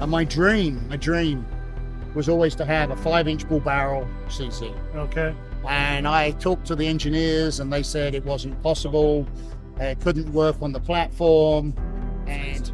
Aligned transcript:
And 0.00 0.10
my 0.10 0.24
dream, 0.24 0.88
my 0.88 0.96
dream 0.96 1.44
was 2.14 2.28
always 2.28 2.54
to 2.56 2.64
have 2.64 2.90
a 2.90 2.96
five 2.96 3.28
inch 3.28 3.48
bull 3.48 3.60
barrel 3.60 4.06
CZ. 4.28 4.74
Okay. 4.96 5.34
And 5.68 6.08
I 6.08 6.30
talked 6.32 6.66
to 6.68 6.76
the 6.76 6.86
engineers 6.86 7.60
and 7.60 7.72
they 7.72 7.82
said 7.82 8.14
it 8.14 8.24
wasn't 8.24 8.60
possible. 8.62 9.26
It 9.78 10.00
couldn't 10.00 10.32
work 10.32 10.56
on 10.62 10.72
the 10.72 10.80
platform. 10.80 11.74
And, 12.26 12.70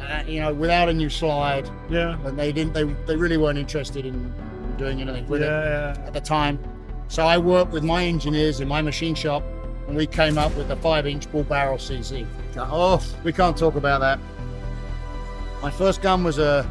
uh, 0.00 0.22
you 0.26 0.40
know, 0.40 0.52
without 0.54 0.88
a 0.88 0.92
new 0.92 1.08
slide, 1.10 1.68
Yeah. 1.90 2.16
and 2.26 2.38
they 2.38 2.52
didn't, 2.52 2.74
they, 2.74 2.84
they 3.06 3.16
really 3.16 3.36
weren't 3.36 3.58
interested 3.58 4.06
in 4.06 4.32
doing 4.78 5.00
anything 5.00 5.26
with 5.28 5.42
it 5.42 5.46
Yeah. 5.46 5.94
yeah. 5.96 6.06
at 6.06 6.12
the 6.12 6.20
time. 6.20 6.58
So 7.08 7.26
I 7.26 7.38
worked 7.38 7.72
with 7.72 7.84
my 7.84 8.04
engineers 8.04 8.60
in 8.60 8.68
my 8.68 8.80
machine 8.82 9.14
shop 9.14 9.42
and 9.88 9.96
we 9.96 10.06
came 10.06 10.38
up 10.38 10.54
with 10.56 10.70
a 10.70 10.76
five 10.76 11.06
inch 11.06 11.30
bull 11.30 11.42
barrel 11.42 11.76
CC. 11.76 12.26
Oh, 12.56 13.02
we 13.24 13.32
can't 13.32 13.56
talk 13.56 13.74
about 13.74 14.00
that. 14.00 14.18
My 15.62 15.70
first 15.70 16.02
gun 16.02 16.24
was 16.24 16.38
a 16.38 16.68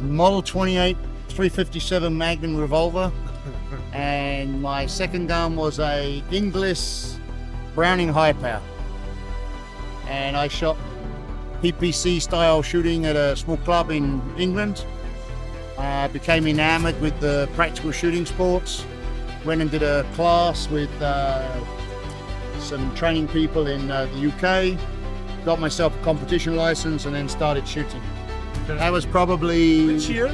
Model 0.00 0.42
28 0.42 0.96
357 1.28 2.18
Magnum 2.18 2.56
revolver, 2.56 3.12
and 3.92 4.60
my 4.60 4.86
second 4.86 5.28
gun 5.28 5.54
was 5.54 5.78
a 5.78 6.20
Inglis 6.32 7.20
Browning 7.76 8.08
high 8.08 8.32
power. 8.32 8.60
And 10.08 10.36
I 10.36 10.48
shot 10.48 10.76
PPC 11.62 12.20
style 12.20 12.60
shooting 12.60 13.06
at 13.06 13.14
a 13.14 13.36
small 13.36 13.56
club 13.58 13.92
in 13.92 14.20
England. 14.36 14.84
I 15.78 16.08
became 16.08 16.48
enamored 16.48 17.00
with 17.00 17.18
the 17.20 17.48
practical 17.54 17.92
shooting 17.92 18.26
sports. 18.26 18.84
Went 19.44 19.62
and 19.62 19.70
did 19.70 19.84
a 19.84 20.04
class 20.14 20.68
with 20.68 20.90
uh, 21.00 21.48
some 22.58 22.92
training 22.96 23.28
people 23.28 23.68
in 23.68 23.92
uh, 23.92 24.06
the 24.06 24.28
UK. 24.28 24.76
Got 25.44 25.60
myself 25.60 25.98
a 25.98 26.04
competition 26.04 26.56
license 26.56 27.04
and 27.06 27.14
then 27.14 27.28
started 27.28 27.66
shooting. 27.66 28.00
Okay. 28.64 28.76
That 28.76 28.92
was 28.92 29.04
probably 29.04 29.86
Which 29.86 30.08
year? 30.08 30.32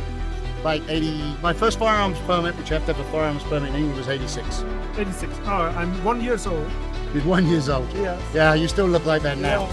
like 0.63 0.83
80. 0.89 1.37
My 1.43 1.53
first 1.53 1.79
firearms 1.79 2.19
permit, 2.21 2.57
which 2.57 2.71
I 2.71 2.75
have 2.75 2.87
to 2.87 2.93
have 2.93 3.07
a 3.07 3.11
firearms 3.11 3.43
permit 3.45 3.71
in 3.71 3.77
England, 3.77 3.97
was 3.97 4.09
86. 4.09 4.65
86. 4.99 5.33
Oh, 5.47 5.49
I'm 5.77 6.05
one 6.05 6.21
years 6.21 6.47
old. 6.47 6.71
You're 7.15 7.23
one 7.25 7.47
years 7.47 7.69
old. 7.69 7.91
Yeah. 7.95 8.21
Yeah, 8.35 8.55
you 8.55 8.69
still 8.69 8.87
look 8.87 9.07
like 9.07 9.23
that 9.23 9.39
now. 9.39 9.69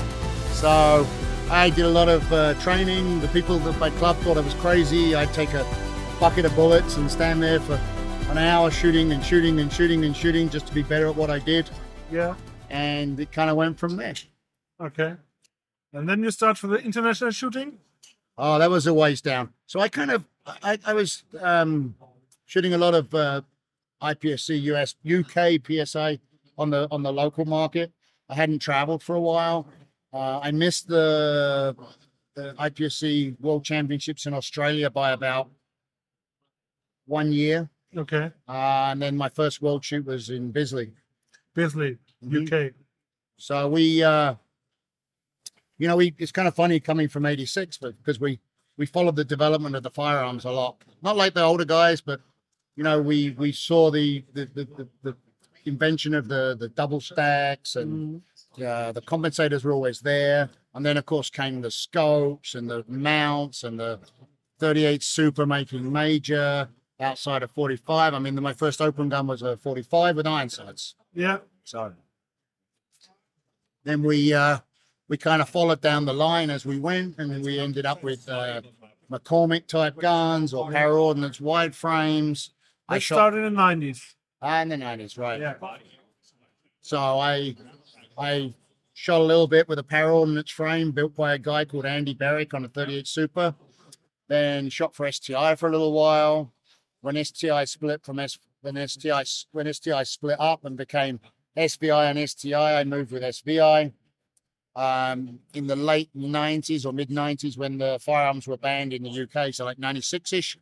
So 0.52 1.06
I 1.50 1.70
did 1.70 1.84
a 1.86 1.90
lot 1.90 2.08
of 2.08 2.32
uh, 2.32 2.54
training. 2.56 3.20
The 3.20 3.28
people 3.30 3.60
at 3.68 3.78
my 3.78 3.90
club 3.92 4.16
thought 4.18 4.38
I 4.38 4.42
was 4.42 4.54
crazy. 4.56 5.16
I'd 5.16 5.34
take 5.34 5.54
a 5.54 5.66
bucket 6.20 6.46
of 6.46 6.56
bullets 6.56 6.96
and 6.96 7.12
stand 7.12 7.44
there 7.44 7.60
for 7.60 7.80
an 8.30 8.38
hour 8.38 8.72
shooting 8.72 9.12
and 9.12 9.24
shooting 9.24 9.60
and 9.60 9.72
shooting 9.72 10.06
and 10.06 10.16
shooting 10.16 10.50
just 10.50 10.66
to 10.68 10.74
be 10.74 10.82
better 10.82 11.08
at 11.08 11.16
what 11.16 11.30
I 11.30 11.40
did. 11.40 11.70
Yeah. 12.10 12.36
And 12.70 13.20
it 13.20 13.32
kind 13.34 13.50
of 13.50 13.58
went 13.58 13.78
from 13.78 13.98
there. 13.98 14.14
Okay. 14.82 15.16
And 15.94 16.10
then 16.10 16.24
you 16.24 16.32
start 16.32 16.58
for 16.58 16.68
the 16.68 16.76
international 16.78 17.32
shooting? 17.32 17.80
Oh, 18.38 18.60
that 18.60 18.70
was 18.70 18.86
a 18.86 18.94
ways 18.94 19.22
down. 19.22 19.54
So 19.66 19.80
I 19.80 19.88
kind 19.88 20.12
of, 20.12 20.26
I, 20.46 20.78
I 20.86 20.94
was 20.94 21.24
um, 21.42 21.96
shooting 22.46 22.74
a 22.74 22.78
lot 22.78 22.94
of 22.94 23.14
uh, 23.16 23.42
IPSC, 24.02 24.62
US, 24.64 24.96
UK 25.06 25.62
PSA 25.66 26.20
on 26.58 26.70
the 26.70 26.88
on 26.92 27.04
the 27.04 27.14
local 27.14 27.46
market. 27.46 27.92
I 28.30 28.36
hadn't 28.36 28.60
traveled 28.60 29.02
for 29.04 29.16
a 29.16 29.22
while. 29.22 29.68
Uh, 30.14 30.40
I 30.40 30.52
missed 30.52 30.88
the, 30.88 31.76
the 32.36 32.54
IPSC 32.60 33.40
World 33.40 33.64
Championships 33.64 34.26
in 34.26 34.34
Australia 34.34 34.90
by 34.90 35.12
about 35.12 35.50
one 37.06 37.32
year, 37.32 37.70
Okay. 37.96 38.32
uh, 38.48 38.88
and 38.92 39.02
then 39.02 39.16
my 39.16 39.30
first 39.30 39.62
world 39.62 39.84
shoot 39.86 40.06
was 40.06 40.30
in 40.30 40.52
Bisley. 40.52 40.92
Bisley. 41.54 41.98
UK. 42.26 42.72
So 43.38 43.68
we, 43.68 44.02
uh, 44.04 44.36
you 45.78 45.88
know, 45.88 45.96
we 45.96 46.14
it's 46.18 46.32
kind 46.32 46.48
of 46.48 46.56
funny 46.56 46.80
coming 46.80 47.08
from 47.08 47.26
'86, 47.26 47.78
but 47.78 47.98
because 47.98 48.20
we 48.20 48.40
we 48.78 48.86
followed 48.86 49.16
the 49.16 49.26
development 49.26 49.76
of 49.76 49.84
the 49.84 49.90
firearms 49.90 50.46
a 50.46 50.52
lot. 50.52 50.78
Not 51.02 51.18
like 51.18 51.34
the 51.34 51.44
older 51.44 51.66
guys, 51.66 52.02
but 52.02 52.22
you 52.76 52.84
know, 52.84 53.02
we 53.02 53.32
we 53.32 53.52
saw 53.52 53.92
the 53.92 54.24
the 54.34 54.46
the, 54.46 54.66
the, 54.78 54.88
the 55.04 55.16
invention 55.66 56.14
of 56.14 56.28
the 56.28 56.56
the 56.60 56.70
double 56.70 57.02
stacks 57.02 57.76
and 57.76 58.22
uh, 58.58 58.92
the 58.92 59.02
compensators 59.02 59.64
were 59.64 59.72
always 59.72 60.02
there, 60.02 60.50
and 60.74 60.86
then 60.86 60.98
of 60.98 61.06
course 61.06 61.30
came 61.30 61.62
the 61.62 61.72
scopes 61.72 62.56
and 62.56 62.70
the 62.70 62.84
mounts 62.88 63.64
and 63.64 63.80
the 63.80 64.00
38 64.60 65.04
Super 65.04 65.46
making 65.46 65.92
major 65.92 66.70
outside 67.00 67.44
of 67.44 67.52
45. 67.52 68.14
I 68.14 68.20
mean, 68.20 68.42
my 68.42 68.54
first 68.54 68.82
open 68.82 69.10
gun 69.10 69.28
was 69.28 69.42
a 69.42 69.58
45 69.58 70.16
with 70.16 70.28
iron 70.28 70.50
sights. 70.50 70.96
Yeah. 71.14 71.40
So 71.64 71.94
then 73.84 74.04
we 74.04 74.34
uh, 74.34 74.60
we 75.08 75.18
kind 75.18 75.42
of 75.42 75.50
followed 75.50 75.82
down 75.82 76.06
the 76.06 76.14
line 76.14 76.50
as 76.50 76.66
we 76.66 76.80
went, 76.80 77.18
and 77.20 77.44
we 77.44 77.60
ended 77.60 77.86
up 77.86 78.02
with 78.04 78.28
uh, 78.28 78.62
McCormick 79.12 79.68
type 79.68 79.98
guns 80.00 80.54
or 80.54 80.72
power 80.72 80.98
ordnance 80.98 81.40
wide 81.40 81.76
frames. 81.76 82.52
I 82.90 83.00
shot 83.00 83.16
start 83.16 83.34
in 83.36 83.54
the 83.56 83.62
90s. 83.62 84.14
ah, 84.42 84.62
in 84.62 84.70
the 84.70 84.78
nineties, 84.78 85.18
right? 85.18 85.40
Yeah. 85.40 85.56
So 86.82 86.98
I 87.00 87.56
I 88.18 88.54
shot 88.94 89.22
a 89.22 89.24
little 89.24 89.48
bit 89.48 89.68
with 89.68 89.80
a 89.80 89.84
power 89.84 90.12
ordnance 90.12 90.50
frame 90.52 90.92
built 90.92 91.16
by 91.16 91.34
a 91.34 91.38
guy 91.40 91.66
called 91.66 91.86
Andy 91.86 92.14
Barrick 92.14 92.54
on 92.54 92.64
a 92.66 92.68
38 92.68 93.08
Super. 93.08 93.56
Then 94.28 94.70
shot 94.70 94.96
for 94.96 95.12
STI 95.12 95.56
for 95.56 95.68
a 95.68 95.72
little 95.72 95.94
while. 95.94 96.52
When 97.02 97.24
STI 97.24 97.66
split 97.66 98.04
from 98.04 98.18
S, 98.20 98.40
when 98.62 98.76
STI 98.88 99.22
s- 99.22 99.46
when 99.52 99.72
STI 99.72 100.04
split 100.04 100.40
up 100.40 100.66
and 100.66 100.76
became 100.76 101.20
SVI 101.56 102.10
and 102.10 102.18
STI, 102.30 102.80
I 102.80 102.84
moved 102.84 103.12
with 103.12 103.22
SVI. 103.24 103.94
Um, 104.76 105.40
in 105.54 105.68
the 105.68 105.76
late 105.76 106.10
90s 106.16 106.86
or 106.86 106.92
mid 106.92 107.10
90s, 107.10 107.58
when 107.58 107.78
the 107.78 107.98
firearms 108.02 108.46
were 108.48 108.58
banned 108.58 108.92
in 108.94 109.04
the 109.04 109.10
UK, 109.24 109.54
so 109.54 109.64
like 109.64 109.80
96 109.80 110.34
ish, 110.34 110.58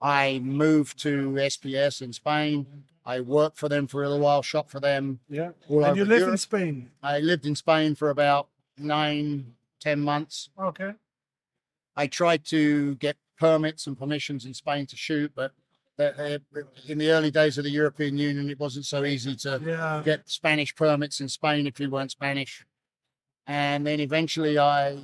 I 0.00 0.38
moved 0.42 0.98
to 1.00 1.32
SPS 1.32 2.00
in 2.00 2.12
Spain. 2.14 2.66
I 3.04 3.20
worked 3.20 3.58
for 3.58 3.68
them 3.68 3.86
for 3.86 4.02
a 4.04 4.08
little 4.08 4.24
while, 4.24 4.42
shot 4.42 4.70
for 4.70 4.80
them 4.80 5.20
Yeah. 5.28 5.50
And 5.68 5.96
you 5.96 6.02
over 6.02 6.04
live 6.04 6.28
in 6.28 6.36
Spain. 6.38 6.90
I 7.02 7.18
lived 7.20 7.44
in 7.46 7.54
Spain 7.56 7.94
for 7.94 8.08
about 8.10 8.48
nine, 8.78 9.54
ten 9.80 10.00
months. 10.00 10.48
Okay. 10.58 10.92
I 11.96 12.06
tried 12.06 12.44
to 12.46 12.94
get 12.96 13.16
permits 13.38 13.86
and 13.86 13.98
permissions 13.98 14.44
in 14.46 14.54
Spain 14.54 14.86
to 14.86 14.96
shoot, 14.96 15.32
but 15.34 15.52
in 15.98 16.98
the 16.98 17.10
early 17.10 17.30
days 17.30 17.58
of 17.58 17.64
the 17.64 17.70
European 17.70 18.16
Union, 18.16 18.48
it 18.50 18.58
wasn't 18.60 18.86
so 18.86 19.04
easy 19.04 19.34
to 19.36 19.60
Yeah. 19.64 20.02
get 20.04 20.28
Spanish 20.28 20.74
permits 20.74 21.20
in 21.20 21.28
Spain 21.28 21.66
if 21.66 21.78
you 21.80 21.90
weren't 21.90 22.12
Spanish. 22.12 22.64
And 23.48 23.86
then 23.86 23.98
eventually 23.98 24.58
I 24.58 24.98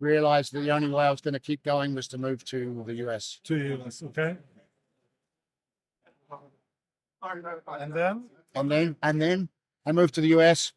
realized 0.00 0.52
that 0.52 0.60
the 0.60 0.72
only 0.72 0.88
way 0.88 1.04
I 1.04 1.10
was 1.10 1.20
going 1.20 1.34
to 1.34 1.40
keep 1.40 1.62
going 1.62 1.94
was 1.94 2.08
to 2.08 2.18
move 2.18 2.44
to 2.46 2.84
the 2.84 2.94
US. 3.06 3.40
To 3.44 3.58
the 3.58 3.84
US. 3.84 4.02
Okay. 4.02 4.36
And 7.22 7.92
then? 7.94 8.24
And 8.54 8.70
then, 8.70 8.96
and 9.02 9.22
then 9.22 9.48
I 9.86 9.92
moved 9.92 10.14
to 10.16 10.20
the 10.20 10.28
US. 10.38 10.72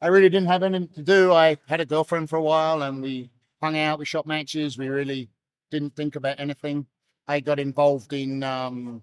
I 0.00 0.06
really 0.06 0.28
didn't 0.28 0.48
have 0.48 0.62
anything 0.62 0.88
to 0.94 1.02
do. 1.02 1.32
I 1.32 1.58
had 1.66 1.80
a 1.80 1.86
girlfriend 1.86 2.30
for 2.30 2.36
a 2.36 2.42
while 2.42 2.82
and 2.82 3.02
we 3.02 3.30
hung 3.60 3.76
out, 3.76 3.98
we 3.98 4.04
shot 4.04 4.26
matches. 4.26 4.78
We 4.78 4.88
really 4.88 5.28
didn't 5.70 5.96
think 5.96 6.14
about 6.16 6.38
anything. 6.38 6.86
I 7.26 7.40
got 7.40 7.58
involved 7.58 8.12
in 8.12 8.42
um, 8.44 9.02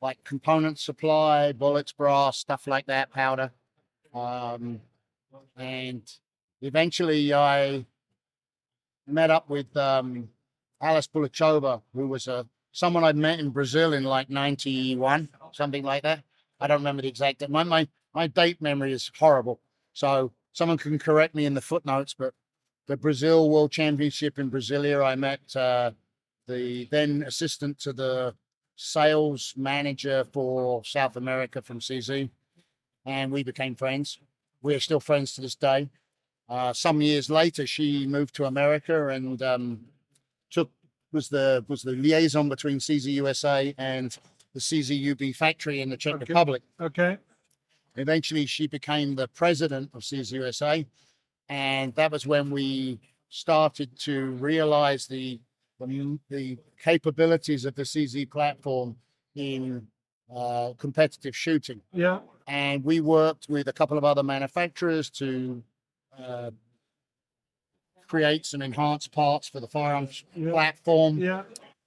like 0.00 0.22
component 0.22 0.78
supply, 0.78 1.52
bullets, 1.52 1.92
brass, 1.92 2.38
stuff 2.38 2.66
like 2.68 2.86
that, 2.86 3.12
powder. 3.12 3.50
Um, 4.14 4.80
and 5.56 6.02
eventually 6.60 7.32
I 7.32 7.84
met 9.06 9.30
up 9.30 9.48
with 9.48 9.76
um, 9.76 10.28
Alice 10.80 11.06
Poluchova, 11.06 11.82
who 11.94 12.08
was 12.08 12.28
a 12.28 12.46
someone 12.72 13.02
I'd 13.02 13.16
met 13.16 13.40
in 13.40 13.50
Brazil 13.50 13.92
in 13.92 14.04
like 14.04 14.30
91, 14.30 15.28
something 15.52 15.82
like 15.82 16.02
that. 16.02 16.22
I 16.60 16.66
don't 16.66 16.78
remember 16.78 17.02
the 17.02 17.08
exact 17.08 17.40
date. 17.40 17.50
My, 17.50 17.64
my, 17.64 17.88
my 18.14 18.26
date 18.26 18.60
memory 18.60 18.92
is 18.92 19.10
horrible. 19.18 19.60
So 19.92 20.32
someone 20.52 20.78
can 20.78 20.98
correct 20.98 21.34
me 21.34 21.44
in 21.44 21.54
the 21.54 21.60
footnotes, 21.60 22.14
but 22.14 22.34
the 22.86 22.96
Brazil 22.96 23.50
World 23.50 23.72
Championship 23.72 24.38
in 24.38 24.50
Brasilia, 24.50 25.04
I 25.04 25.14
met 25.14 25.40
uh, 25.56 25.92
the 26.46 26.86
then 26.90 27.24
assistant 27.26 27.78
to 27.80 27.92
the 27.92 28.34
sales 28.76 29.54
manager 29.56 30.24
for 30.32 30.84
South 30.84 31.16
America 31.16 31.60
from 31.60 31.80
CZ, 31.80 32.30
and 33.04 33.32
we 33.32 33.42
became 33.42 33.74
friends. 33.74 34.18
We're 34.62 34.80
still 34.80 35.00
friends 35.00 35.34
to 35.34 35.40
this 35.40 35.54
day. 35.54 35.88
Uh, 36.48 36.72
some 36.72 37.02
years 37.02 37.28
later, 37.28 37.66
she 37.66 38.06
moved 38.06 38.34
to 38.36 38.46
America 38.46 39.08
and 39.08 39.42
um, 39.42 39.80
took 40.50 40.70
was 41.12 41.28
the 41.28 41.64
was 41.68 41.82
the 41.82 41.92
liaison 41.92 42.48
between 42.48 42.78
CZ 42.78 43.04
USA 43.12 43.74
and 43.78 44.16
the 44.54 44.60
CZUB 44.60 45.36
factory 45.36 45.80
in 45.82 45.90
the 45.90 45.96
Czech 45.96 46.14
Okay. 46.14 46.24
Republic. 46.28 46.62
Okay. 46.80 47.18
Eventually, 47.96 48.46
she 48.46 48.66
became 48.66 49.14
the 49.14 49.28
president 49.28 49.90
of 49.92 50.02
CZ 50.02 50.32
USA, 50.32 50.86
and 51.48 51.94
that 51.96 52.10
was 52.12 52.26
when 52.26 52.50
we 52.50 52.98
started 53.28 53.98
to 54.00 54.30
realize 54.32 55.06
the 55.06 55.40
the, 55.80 56.18
the 56.28 56.58
capabilities 56.82 57.64
of 57.64 57.74
the 57.74 57.82
CZ 57.82 58.30
platform 58.30 58.96
in 59.36 59.86
uh, 60.34 60.72
competitive 60.76 61.36
shooting. 61.36 61.80
Yeah. 61.92 62.18
And 62.48 62.84
we 62.84 63.00
worked 63.00 63.48
with 63.48 63.68
a 63.68 63.72
couple 63.72 63.96
of 63.96 64.04
other 64.04 64.22
manufacturers 64.24 65.08
to 65.10 65.62
uh, 66.18 66.50
create 68.06 68.46
some 68.46 68.62
enhanced 68.62 69.12
parts 69.12 69.48
for 69.48 69.60
the 69.60 69.68
firearms 69.68 70.24
Yeah. 70.34 70.50
platform, 70.50 71.18
Yeah. 71.18 71.44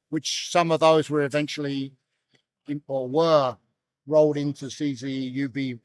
which 0.09 0.49
some 0.51 0.71
of 0.71 0.79
those 0.79 1.09
were 1.09 1.23
eventually 1.23 1.93
or 2.87 3.07
were 3.09 3.57
rolled 4.07 4.37
into 4.37 4.69
CZ 4.69 5.29
UB 5.29 5.79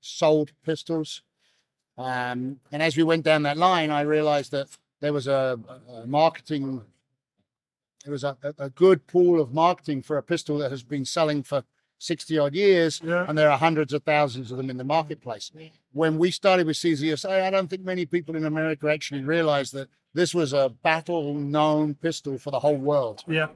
sold 0.00 0.52
pistols. 0.64 1.22
Um, 1.98 2.58
and 2.72 2.82
as 2.82 2.96
we 2.96 3.02
went 3.02 3.24
down 3.24 3.42
that 3.42 3.58
line, 3.58 3.90
I 3.90 4.00
realized 4.00 4.50
that 4.52 4.68
there 5.00 5.12
was 5.12 5.26
a, 5.28 5.60
a 5.88 6.06
marketing, 6.06 6.82
there 8.04 8.12
was 8.12 8.24
a- 8.24 8.36
a 8.58 8.70
good 8.70 9.06
pool 9.06 9.40
of 9.40 9.52
marketing 9.52 10.02
for 10.02 10.16
a 10.16 10.22
pistol 10.22 10.58
that 10.58 10.70
has 10.70 10.82
been 10.82 11.04
selling 11.04 11.42
for 11.42 11.64
60 12.00 12.38
odd 12.38 12.54
years, 12.54 13.00
Yeah. 13.04 13.26
and 13.28 13.36
there 13.36 13.50
are 13.50 13.58
hundreds 13.58 13.92
of 13.92 14.02
thousands 14.02 14.50
of 14.50 14.56
them 14.56 14.70
in 14.70 14.78
the 14.78 14.84
marketplace. 14.84 15.52
When 15.92 16.16
we 16.18 16.30
started 16.30 16.66
with 16.66 16.76
CZSA, 16.76 17.42
I 17.42 17.50
don't 17.50 17.68
think 17.68 17.82
many 17.84 18.06
people 18.06 18.34
in 18.36 18.46
America 18.46 18.88
actually 18.90 19.22
realized 19.22 19.74
that 19.74 19.88
this 20.14 20.34
was 20.34 20.52
a 20.54 20.70
battle 20.82 21.34
known 21.34 21.94
pistol 21.94 22.38
for 22.38 22.50
the 22.50 22.58
whole 22.58 22.78
world. 22.78 23.22
Yeah. 23.28 23.48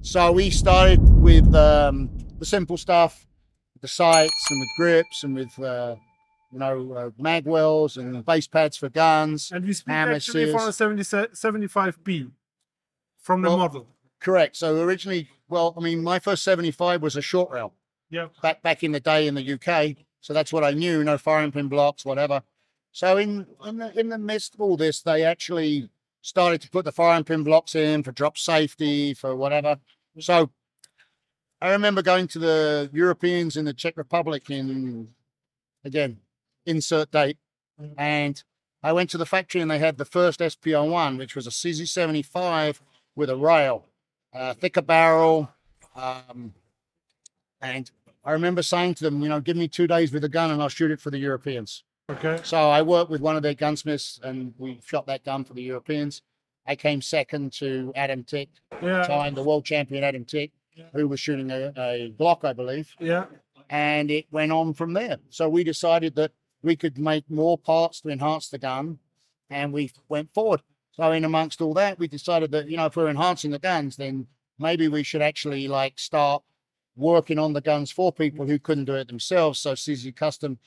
So 0.00 0.32
we 0.32 0.48
started 0.50 1.00
with 1.20 1.54
um, 1.54 2.08
the 2.38 2.46
simple 2.46 2.78
stuff, 2.78 3.26
the 3.82 3.88
sights 3.88 4.46
and 4.50 4.58
with 4.60 4.70
grips 4.76 5.22
and 5.22 5.34
with 5.34 5.56
uh, 5.58 5.94
you 6.50 6.58
know 6.58 6.92
uh, 6.92 7.10
mag 7.18 7.44
wells 7.44 7.98
and 7.98 8.24
base 8.24 8.48
pads 8.48 8.76
for 8.78 8.88
guns. 8.88 9.52
And 9.52 9.64
we 9.66 9.74
speak 9.74 9.92
actually 9.94 10.50
for 10.50 10.56
a 10.68 10.72
seals. 10.72 10.76
70, 10.76 11.02
75B 11.34 12.30
from 13.20 13.42
the 13.42 13.48
Well, 13.50 13.58
model. 13.58 13.86
Correct. 14.18 14.56
So 14.56 14.80
originally, 14.82 15.28
well, 15.48 15.74
I 15.76 15.80
mean, 15.80 16.02
my 16.02 16.18
first 16.18 16.42
75 16.42 17.02
was 17.02 17.16
a 17.16 17.22
short 17.22 17.50
rail 17.50 17.74
Yeah. 18.12 18.28
back 18.42 18.62
back 18.62 18.84
in 18.84 18.92
the 18.92 19.00
day 19.00 19.26
in 19.26 19.34
the 19.34 19.54
UK. 19.54 19.96
So 20.20 20.34
that's 20.34 20.52
what 20.52 20.62
I 20.62 20.72
knew. 20.72 21.02
No 21.02 21.16
firing 21.16 21.50
pin 21.50 21.68
blocks, 21.68 22.04
whatever. 22.04 22.42
So 22.92 23.16
in 23.16 23.46
in 23.66 23.78
the, 23.78 23.98
in 23.98 24.10
the 24.10 24.18
midst 24.18 24.54
of 24.54 24.60
all 24.60 24.76
this, 24.76 25.00
they 25.00 25.24
actually 25.24 25.88
started 26.20 26.60
to 26.60 26.70
put 26.70 26.84
the 26.84 26.92
firing 26.92 27.24
pin 27.24 27.42
blocks 27.42 27.74
in 27.74 28.02
for 28.02 28.12
drop 28.12 28.36
safety 28.36 29.14
for 29.14 29.34
whatever. 29.34 29.78
So 30.20 30.50
I 31.62 31.72
remember 31.72 32.02
going 32.02 32.28
to 32.28 32.38
the 32.38 32.90
Europeans 32.92 33.56
in 33.56 33.64
the 33.64 33.72
Czech 33.72 33.96
Republic 33.96 34.50
in 34.50 35.08
again 35.82 36.18
insert 36.66 37.12
date, 37.12 37.38
and 37.96 38.44
I 38.82 38.92
went 38.92 39.08
to 39.10 39.18
the 39.18 39.26
factory 39.26 39.62
and 39.62 39.70
they 39.70 39.78
had 39.78 39.96
the 39.96 40.04
first 40.04 40.42
SP-01, 40.42 41.16
which 41.16 41.34
was 41.34 41.46
a 41.46 41.50
CZ75 41.50 42.80
with 43.16 43.30
a 43.30 43.36
rail, 43.36 43.86
thicker 44.60 44.82
barrel, 44.82 45.50
um, 45.96 46.52
and 47.60 47.90
I 48.24 48.32
remember 48.32 48.62
saying 48.62 48.94
to 48.94 49.04
them, 49.04 49.22
you 49.22 49.28
know, 49.28 49.40
give 49.40 49.56
me 49.56 49.68
two 49.68 49.86
days 49.86 50.12
with 50.12 50.22
a 50.24 50.28
gun 50.28 50.50
and 50.50 50.62
I'll 50.62 50.68
shoot 50.68 50.90
it 50.90 51.00
for 51.00 51.10
the 51.10 51.18
Europeans. 51.18 51.82
Okay. 52.10 52.38
So 52.44 52.70
I 52.70 52.82
worked 52.82 53.10
with 53.10 53.20
one 53.20 53.36
of 53.36 53.42
their 53.42 53.54
gunsmiths 53.54 54.20
and 54.22 54.54
we 54.58 54.80
shot 54.84 55.06
that 55.06 55.24
gun 55.24 55.44
for 55.44 55.54
the 55.54 55.62
Europeans. 55.62 56.22
I 56.66 56.76
came 56.76 57.02
second 57.02 57.52
to 57.54 57.92
Adam 57.96 58.22
Tick, 58.22 58.48
Yeah. 58.82 59.02
time 59.04 59.34
the 59.34 59.42
world 59.42 59.64
champion 59.64 60.04
Adam 60.04 60.24
Tick, 60.24 60.52
Yeah. 60.76 60.84
who 60.92 61.08
was 61.08 61.18
shooting 61.20 61.50
a, 61.50 61.72
a 61.76 62.14
Glock, 62.18 62.44
I 62.44 62.52
believe. 62.52 62.94
Yeah. 63.00 63.26
And 63.68 64.10
it 64.10 64.26
went 64.30 64.52
on 64.52 64.74
from 64.74 64.92
there. 64.92 65.16
So 65.30 65.48
we 65.48 65.64
decided 65.64 66.14
that 66.16 66.32
we 66.62 66.76
could 66.76 66.98
make 66.98 67.28
more 67.30 67.58
parts 67.58 68.00
to 68.02 68.08
enhance 68.10 68.48
the 68.48 68.58
gun 68.58 68.98
and 69.50 69.72
we 69.72 69.90
went 70.08 70.32
forward. 70.32 70.62
So 70.92 71.10
in 71.10 71.24
amongst 71.24 71.60
all 71.60 71.74
that, 71.74 71.98
we 71.98 72.06
decided 72.06 72.52
that, 72.52 72.68
you 72.68 72.76
know, 72.76 72.86
if 72.86 72.96
we're 72.96 73.08
enhancing 73.08 73.50
the 73.50 73.58
guns, 73.58 73.96
then 73.96 74.26
maybe 74.58 74.86
we 74.88 75.02
should 75.02 75.22
actually 75.22 75.66
like 75.66 75.98
start 75.98 76.42
working 76.96 77.38
on 77.38 77.52
the 77.52 77.60
guns 77.60 77.90
for 77.90 78.12
people 78.12 78.46
who 78.46 78.58
couldn't 78.58 78.84
do 78.84 78.94
it 78.94 79.08
themselves. 79.08 79.58
So 79.58 79.72
CZ 79.72 80.14
Custom 80.14 80.58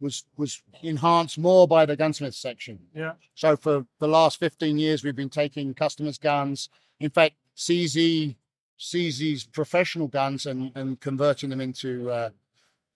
was 0.00 0.24
was 0.36 0.62
enhanced 0.82 1.38
more 1.38 1.66
by 1.66 1.86
the 1.86 1.96
gunsmith 1.96 2.34
section. 2.34 2.78
Yeah. 2.94 3.12
So 3.34 3.56
for 3.56 3.86
the 3.98 4.08
last 4.08 4.38
15 4.38 4.78
years, 4.78 5.02
we've 5.02 5.16
been 5.16 5.30
taking 5.30 5.74
customers' 5.74 6.18
guns. 6.18 6.68
In 7.00 7.10
fact, 7.10 7.36
CZ 7.56 8.36
CZ's 8.78 9.44
professional 9.44 10.06
guns 10.06 10.46
and, 10.46 10.70
and 10.74 11.00
converting 11.00 11.48
them 11.50 11.60
into 11.60 12.10
uh, 12.10 12.30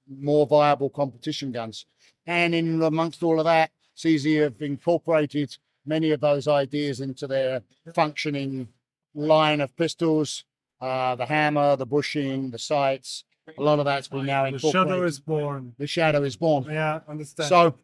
more 0.09 0.47
viable 0.47 0.91
competition 0.91 1.53
guns. 1.53 1.87
And 2.27 2.55
in 2.55 2.83
amongst 2.83 3.23
all 3.23 3.39
of 3.39 3.45
that, 3.45 3.71
CZ 3.97 4.43
have 4.43 4.61
incorporated 4.61 5.57
many 5.87 6.11
of 6.11 6.21
those 6.21 6.47
ideas 6.49 7.01
into 7.01 7.27
their 7.27 7.63
functioning 7.95 8.69
line 9.15 9.61
of 9.61 9.75
pistols, 9.77 10.45
uh, 10.81 11.15
the 11.17 11.27
hammer, 11.27 11.77
the 11.77 11.87
bushing, 11.87 12.50
the 12.50 12.59
sights. 12.59 13.25
A 13.59 13.62
lot 13.62 13.79
of 13.81 13.85
that's 13.85 14.06
been 14.09 14.27
now 14.27 14.44
in 14.44 14.53
The 14.53 14.56
incorporated. 14.59 14.91
shadow 14.91 15.05
is 15.05 15.19
born. 15.21 15.75
the 15.79 15.87
shadow 15.87 16.23
is 16.23 16.37
born. 16.37 16.65
Yeah. 16.71 17.00
Understand. 17.09 17.49
So 17.49 17.75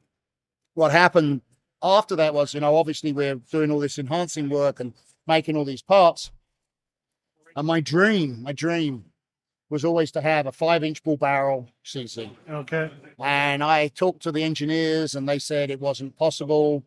what 0.74 0.92
happened 0.92 1.40
after 1.82 2.14
that 2.16 2.34
was, 2.34 2.54
you 2.54 2.60
know, 2.60 2.76
obviously 2.76 3.12
we're 3.12 3.34
doing 3.36 3.70
all 3.70 3.80
this 3.80 3.98
enhancing 3.98 4.48
work 4.48 4.78
and 4.80 4.92
making 5.26 5.56
all 5.56 5.64
these 5.64 5.82
parts. 5.82 6.30
And 7.56 7.66
my 7.66 7.80
dream, 7.80 8.42
my 8.42 8.52
dream 8.52 9.06
was 9.70 9.84
always 9.84 10.12
to 10.12 10.20
have 10.20 10.46
a 10.46 10.52
five 10.52 10.84
inch 10.84 11.02
bull 11.02 11.16
barrel 11.16 11.68
CZ. 11.84 12.30
okay. 12.48 12.90
And 13.18 13.64
I 13.64 13.88
talked 13.88 14.22
to 14.22 14.30
the 14.32 14.44
engineers 14.44 15.16
and 15.16 15.28
they 15.28 15.38
said 15.40 15.70
it 15.70 15.80
wasn't 15.80 16.16
possible. 16.16 16.84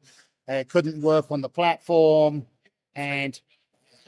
It 0.48 0.70
couldn't 0.70 1.02
work 1.02 1.32
on 1.32 1.42
the 1.42 1.50
platform. 1.50 2.46
And, 2.96 3.40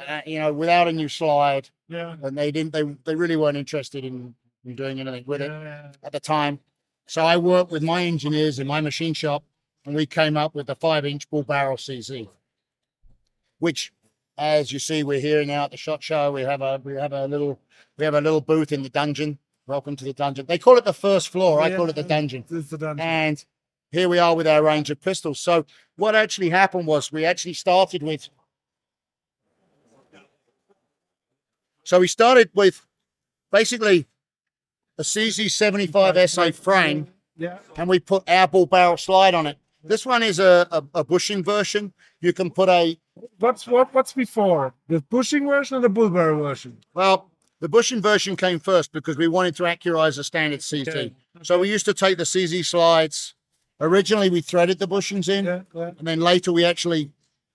uh, 0.07 0.21
you 0.25 0.39
know, 0.39 0.51
without 0.53 0.87
a 0.87 0.91
new 0.91 1.07
slide, 1.09 1.69
Yeah. 1.87 2.15
and 2.23 2.37
they 2.37 2.51
didn't, 2.51 2.73
they, 2.73 2.83
they 3.05 3.15
really 3.15 3.35
weren't 3.35 3.57
interested 3.57 4.03
in, 4.05 4.35
in 4.65 4.75
doing 4.75 4.99
anything 4.99 5.23
with 5.25 5.41
it 5.41 5.49
Yeah. 5.51 5.91
at 6.03 6.11
the 6.11 6.19
time. 6.19 6.59
So 7.07 7.25
I 7.25 7.37
worked 7.37 7.71
with 7.71 7.83
my 7.83 8.03
engineers 8.03 8.59
in 8.59 8.67
my 8.67 8.81
machine 8.81 9.13
shop, 9.13 9.43
and 9.85 9.95
we 9.95 10.05
came 10.05 10.37
up 10.37 10.53
with 10.55 10.67
the 10.67 10.75
five-inch 10.75 11.29
bull 11.29 11.43
barrel 11.43 11.77
CZ, 11.77 12.29
which, 13.59 13.91
as 14.37 14.71
you 14.71 14.79
see, 14.79 15.03
we're 15.03 15.19
here 15.19 15.43
now 15.45 15.65
at 15.65 15.71
the 15.71 15.77
shot 15.77 16.01
show. 16.03 16.31
We 16.31 16.41
have 16.41 16.61
a 16.61 16.79
we 16.83 16.93
have 16.93 17.13
a 17.13 17.27
little 17.27 17.59
we 17.97 18.05
have 18.05 18.13
a 18.13 18.21
little 18.21 18.41
booth 18.41 18.71
in 18.71 18.83
the 18.83 18.89
dungeon. 18.89 19.39
Welcome 19.67 19.95
to 19.97 20.05
the 20.05 20.13
dungeon. 20.13 20.45
They 20.45 20.57
call 20.57 20.77
it 20.77 20.85
the 20.85 20.93
first 20.93 21.29
floor. 21.29 21.61
I 21.61 21.75
call 21.75 21.89
it 21.89 21.95
the 21.95 22.03
dungeon. 22.03 22.43
Is 22.49 22.69
the 22.69 22.77
dungeon. 22.77 22.99
And 23.05 23.45
here 23.91 24.09
we 24.09 24.19
are 24.19 24.35
with 24.35 24.47
our 24.47 24.63
range 24.63 24.89
of 24.89 25.01
pistols. 25.01 25.39
So 25.39 25.65
what 25.95 26.15
actually 26.15 26.49
happened 26.49 26.87
was 26.87 27.11
we 27.11 27.25
actually 27.25 27.53
started 27.53 28.03
with. 28.03 28.29
So 31.83 31.99
we 31.99 32.07
started 32.07 32.49
with 32.53 32.85
basically 33.51 34.07
a 34.97 35.03
CZ75 35.03 36.29
SA 36.29 36.51
frame 36.51 37.07
Yeah. 37.37 37.57
and 37.77 37.89
we 37.89 37.99
put 37.99 38.27
our 38.29 38.47
bull 38.47 38.65
barrel 38.65 38.97
slide 38.97 39.33
on 39.33 39.47
it. 39.47 39.57
This 39.83 40.05
one 40.05 40.21
is 40.21 40.37
a, 40.39 40.67
a, 40.71 40.83
a 40.99 41.03
bushing 41.03 41.43
version. 41.43 41.93
You 42.19 42.33
can 42.33 42.51
put 42.51 42.69
a, 42.69 42.99
What's 43.39 43.67
what? 43.67 43.93
What's 43.93 44.13
before 44.13 44.73
the 44.87 45.01
bushing 45.01 45.47
version 45.47 45.77
or 45.77 45.81
the 45.81 45.89
bull 45.89 46.09
barrel 46.09 46.39
version? 46.43 46.77
well, 46.93 47.29
the 47.59 47.69
bushing 47.69 48.01
version 48.01 48.35
came 48.35 48.59
first 48.59 48.91
because 48.91 49.17
we 49.17 49.27
wanted 49.27 49.55
to 49.57 49.63
accurize 49.63 50.15
the 50.15 50.23
standard 50.23 50.61
CZ. 50.61 50.87
Okay. 50.87 51.13
So 51.43 51.59
we 51.59 51.69
used 51.69 51.85
to 51.85 51.93
take 51.93 52.17
the 52.17 52.23
CZ 52.23 52.65
slides. 52.65 53.35
Originally, 53.79 54.29
we 54.31 54.41
threaded 54.41 54.79
the 54.79 54.87
bushings 54.87 55.27
in, 55.29 55.45
Yeah. 55.45 55.61
yeah. 55.75 55.91
and 55.97 56.07
then 56.07 56.19
later 56.21 56.51
we 56.51 56.63
actually 56.65 57.11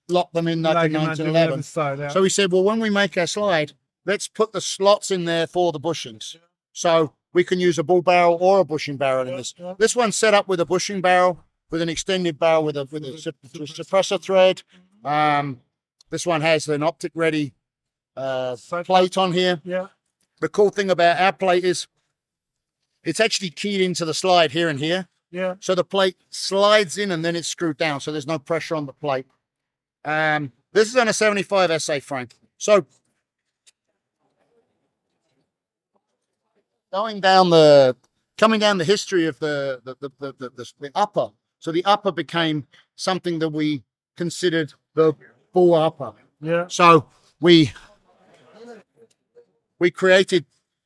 locked 0.09 0.33
them 0.33 0.47
in 0.47 0.61
like, 0.61 0.75
Like 0.75 0.89
in 0.91 0.95
in 0.95 1.01
1911. 1.01 1.33
1911 1.59 1.63
style. 1.63 1.99
Yeah. 1.99 2.07
So 2.09 2.21
we 2.21 2.29
said, 2.29 2.51
well, 2.51 2.63
when 2.63 2.79
we 2.79 2.89
make 2.89 3.17
our 3.17 3.27
slide, 3.27 3.73
let's 4.07 4.27
put 4.27 4.53
the 4.53 4.61
slots 4.61 5.11
in 5.11 5.25
there 5.25 5.45
for 5.45 5.71
the 5.71 5.79
bushings. 5.79 6.35
So 6.71 7.13
we 7.33 7.43
can 7.43 7.59
use 7.59 7.77
a 7.77 7.83
bull 7.83 8.01
barrel 8.01 8.37
or 8.41 8.59
a 8.59 8.65
bushing 8.65 8.97
barrel 8.97 9.27
in 9.27 9.37
this. 9.37 9.53
This 9.77 9.95
one's 9.95 10.15
set 10.15 10.33
up 10.33 10.47
with 10.47 10.59
a 10.59 10.65
bushing 10.65 11.01
barrel, 11.01 11.43
with 11.69 11.81
an 11.81 11.89
extended 11.89 12.39
barrel 12.39 12.63
with 12.63 12.77
a 12.77 12.87
with 12.91 13.03
a 13.03 13.17
sup- 13.19 13.35
suppressor 13.45 14.19
thread. 14.19 14.63
Um, 15.03 15.61
this 16.09 16.25
one 16.25 16.41
has 16.41 16.67
an 16.67 16.81
optic 16.81 17.11
ready 17.13 17.53
uh, 18.15 18.55
plate 18.83 19.17
on 19.17 19.33
here. 19.33 19.61
yeah. 19.63 19.87
The 20.39 20.49
cool 20.49 20.69
thing 20.69 20.89
about 20.91 21.19
our 21.19 21.33
plate 21.33 21.65
is 21.65 21.87
it's 23.03 23.19
actually 23.19 23.49
keyed 23.49 23.81
into 23.81 24.05
the 24.05 24.13
slide 24.13 24.51
here 24.51 24.69
and 24.69 24.79
here. 24.79 25.07
Yeah. 25.31 25.55
So 25.59 25.73
the 25.75 25.83
plate 25.83 26.15
slides 26.29 26.97
in 26.97 27.11
and 27.11 27.25
then 27.25 27.35
it's 27.35 27.47
screwed 27.47 27.77
down. 27.77 28.01
So 28.01 28.11
there's 28.11 28.27
no 28.27 28.37
pressure 28.39 28.75
on 28.75 28.85
the 28.85 28.93
plate. 28.93 29.25
Um, 30.05 30.51
this 30.73 30.89
is 30.89 30.95
on 30.95 31.07
a 31.07 31.13
75 31.13 31.81
SA 31.81 31.99
frame. 31.99 32.27
So 32.57 32.85
going 36.91 37.19
down 37.21 37.49
the 37.49 37.95
coming 38.37 38.59
down 38.59 38.77
the 38.77 38.85
history 38.85 39.25
of 39.25 39.39
the 39.39 39.81
the, 39.83 39.95
the, 39.99 40.11
the, 40.19 40.33
the, 40.39 40.49
the, 40.55 40.71
the 40.79 40.91
upper. 40.95 41.29
So 41.59 41.71
the 41.71 41.83
upper 41.85 42.11
became 42.11 42.67
something 42.95 43.39
that 43.39 43.49
we 43.49 43.83
considered 44.15 44.73
the 44.93 45.13
bull 45.53 45.73
upper. 45.73 46.13
Yeah. 46.41 46.65
So 46.67 47.05
we 47.39 47.71
we 49.79 49.91
created. 49.91 50.45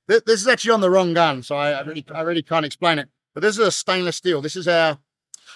th- 0.09 0.23
This 0.25 0.41
is 0.41 0.47
actually 0.47 0.71
on 0.71 0.81
the 0.81 0.89
wrong 0.89 1.13
gun, 1.13 1.43
so 1.43 1.55
I, 1.55 1.71
I 1.71 1.81
really 1.81 2.05
I 2.13 2.21
really 2.21 2.43
can't 2.43 2.65
explain 2.65 2.99
it. 2.99 3.09
But 3.33 3.41
this 3.41 3.57
is 3.57 3.67
a 3.67 3.71
stainless 3.71 4.17
steel. 4.17 4.41
This 4.41 4.55
is 4.55 4.67
our 4.67 4.97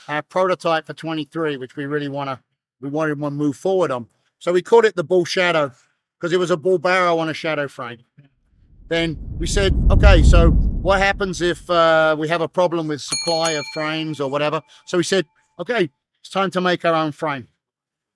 our 0.08 0.22
prototype 0.22 0.86
for 0.86 0.94
23, 0.94 1.58
which 1.58 1.76
we 1.76 1.86
really 1.86 2.08
want 2.10 2.30
to 2.30 2.40
we 2.82 2.90
wanted 2.90 3.20
to 3.20 3.32
move 3.32 3.56
forward 3.58 3.92
on. 3.92 4.08
So 4.40 4.52
we 4.54 4.62
called 4.62 4.86
it 4.86 4.96
the 4.96 5.04
bull 5.04 5.26
shadow 5.26 5.72
because 6.20 6.34
it 6.34 6.38
was 6.38 6.52
a 6.52 6.58
bull 6.58 6.78
barrel 6.78 7.20
on 7.20 7.30
a 7.30 7.34
shadow 7.34 7.68
frame. 7.68 8.00
Then 8.88 9.18
we 9.40 9.48
said, 9.48 9.74
okay, 9.90 10.22
so 10.22 10.52
what 10.52 11.00
happens 11.00 11.42
if 11.42 11.68
uh, 11.70 12.16
we 12.18 12.28
have 12.28 12.42
a 12.42 12.48
problem 12.48 12.88
with 12.88 13.02
supply 13.02 13.52
of 13.52 13.66
frames 13.74 14.20
or 14.20 14.30
whatever? 14.30 14.62
So 14.86 14.98
we 14.98 15.04
said, 15.04 15.26
okay, 15.60 15.90
it's 16.20 16.30
time 16.30 16.52
to 16.52 16.62
make 16.62 16.86
our 16.86 16.94
own 16.94 17.12
frame. 17.12 17.48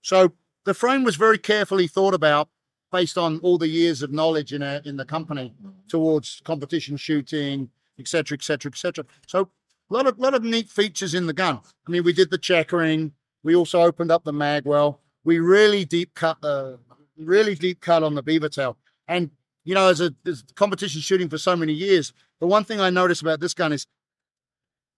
So 0.02 0.34
the 0.66 0.74
frame 0.74 1.04
was 1.04 1.16
very 1.16 1.38
carefully 1.38 1.88
thought 1.88 2.14
about 2.14 2.50
based 2.92 3.18
on 3.18 3.40
all 3.40 3.58
the 3.58 3.68
years 3.68 4.02
of 4.02 4.12
knowledge 4.12 4.54
in 4.54 4.62
a, 4.62 4.82
in 4.86 4.98
the 4.98 5.06
company 5.06 5.54
towards 5.88 6.42
competition 6.44 6.98
shooting, 6.98 7.70
etc., 7.98 8.36
etc., 8.36 8.72
etc. 8.72 9.06
So 9.28 9.50
a 9.90 9.94
lot 9.94 10.08
of 10.08 10.20
lot 10.20 10.34
of 10.34 10.44
neat 10.44 10.70
features 10.70 11.14
in 11.14 11.28
the 11.28 11.34
gun. 11.34 11.60
I 11.88 11.92
mean, 11.92 12.04
we 12.04 12.14
did 12.14 12.30
the 12.30 12.38
checkering. 12.38 13.14
We 13.44 13.56
also 13.56 13.82
opened 13.82 14.12
up 14.12 14.24
the 14.24 14.34
mag 14.34 14.66
well. 14.66 15.02
We 15.24 15.40
really 15.40 15.86
deep 15.86 16.14
cut 16.14 16.42
the 16.42 16.80
really 17.18 17.56
deep 17.56 17.82
cut 17.82 18.04
on 18.04 18.16
the 18.16 18.24
beaver 18.24 18.50
tail. 18.50 18.78
And 19.08 19.32
you 19.70 19.76
know, 19.76 19.88
as 19.88 20.02
a 20.02 20.16
as 20.26 20.44
competition 20.56 21.00
shooting 21.00 21.30
for 21.30 21.38
so 21.38 21.56
many 21.56 21.74
years, 21.74 22.12
the 22.40 22.48
one 22.48 22.64
thing 22.64 22.82
I 22.82 22.90
notice 22.90 23.22
about 23.22 23.40
this 23.40 23.54
gun 23.54 23.72
is 23.72 23.86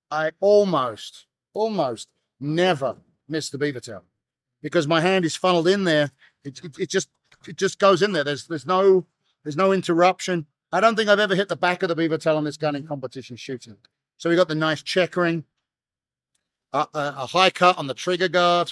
I 0.09 0.31
almost, 0.39 1.25
almost 1.53 2.07
never 2.39 2.95
miss 3.27 3.49
the 3.49 3.57
beaver 3.57 3.81
tail 3.81 4.05
because 4.61 4.87
my 4.87 5.01
hand 5.01 5.25
is 5.25 5.35
funneled 5.35 5.67
in 5.67 5.83
there. 5.83 6.11
It, 6.45 6.61
it, 6.63 6.79
it 6.79 6.89
just 6.89 7.09
it 7.49 7.57
just 7.57 7.79
goes 7.79 8.01
in 8.01 8.13
there. 8.13 8.23
There's 8.23 8.47
there's 8.47 8.65
no 8.65 9.05
there's 9.43 9.57
no 9.57 9.73
interruption. 9.73 10.45
I 10.71 10.79
don't 10.79 10.95
think 10.95 11.09
I've 11.09 11.19
ever 11.19 11.35
hit 11.35 11.49
the 11.49 11.57
back 11.57 11.83
of 11.83 11.89
the 11.89 11.95
beaver 11.95 12.17
tail 12.17 12.37
on 12.37 12.45
this 12.45 12.55
gun 12.55 12.77
in 12.77 12.87
competition 12.87 13.35
shooting. 13.35 13.75
So 14.15 14.29
we 14.29 14.37
got 14.37 14.47
the 14.47 14.55
nice 14.55 14.81
checkering, 14.81 15.43
a, 16.71 16.87
a, 16.93 17.13
a 17.17 17.25
high 17.25 17.49
cut 17.49 17.77
on 17.77 17.87
the 17.87 17.93
trigger 17.93 18.29
guard. 18.29 18.71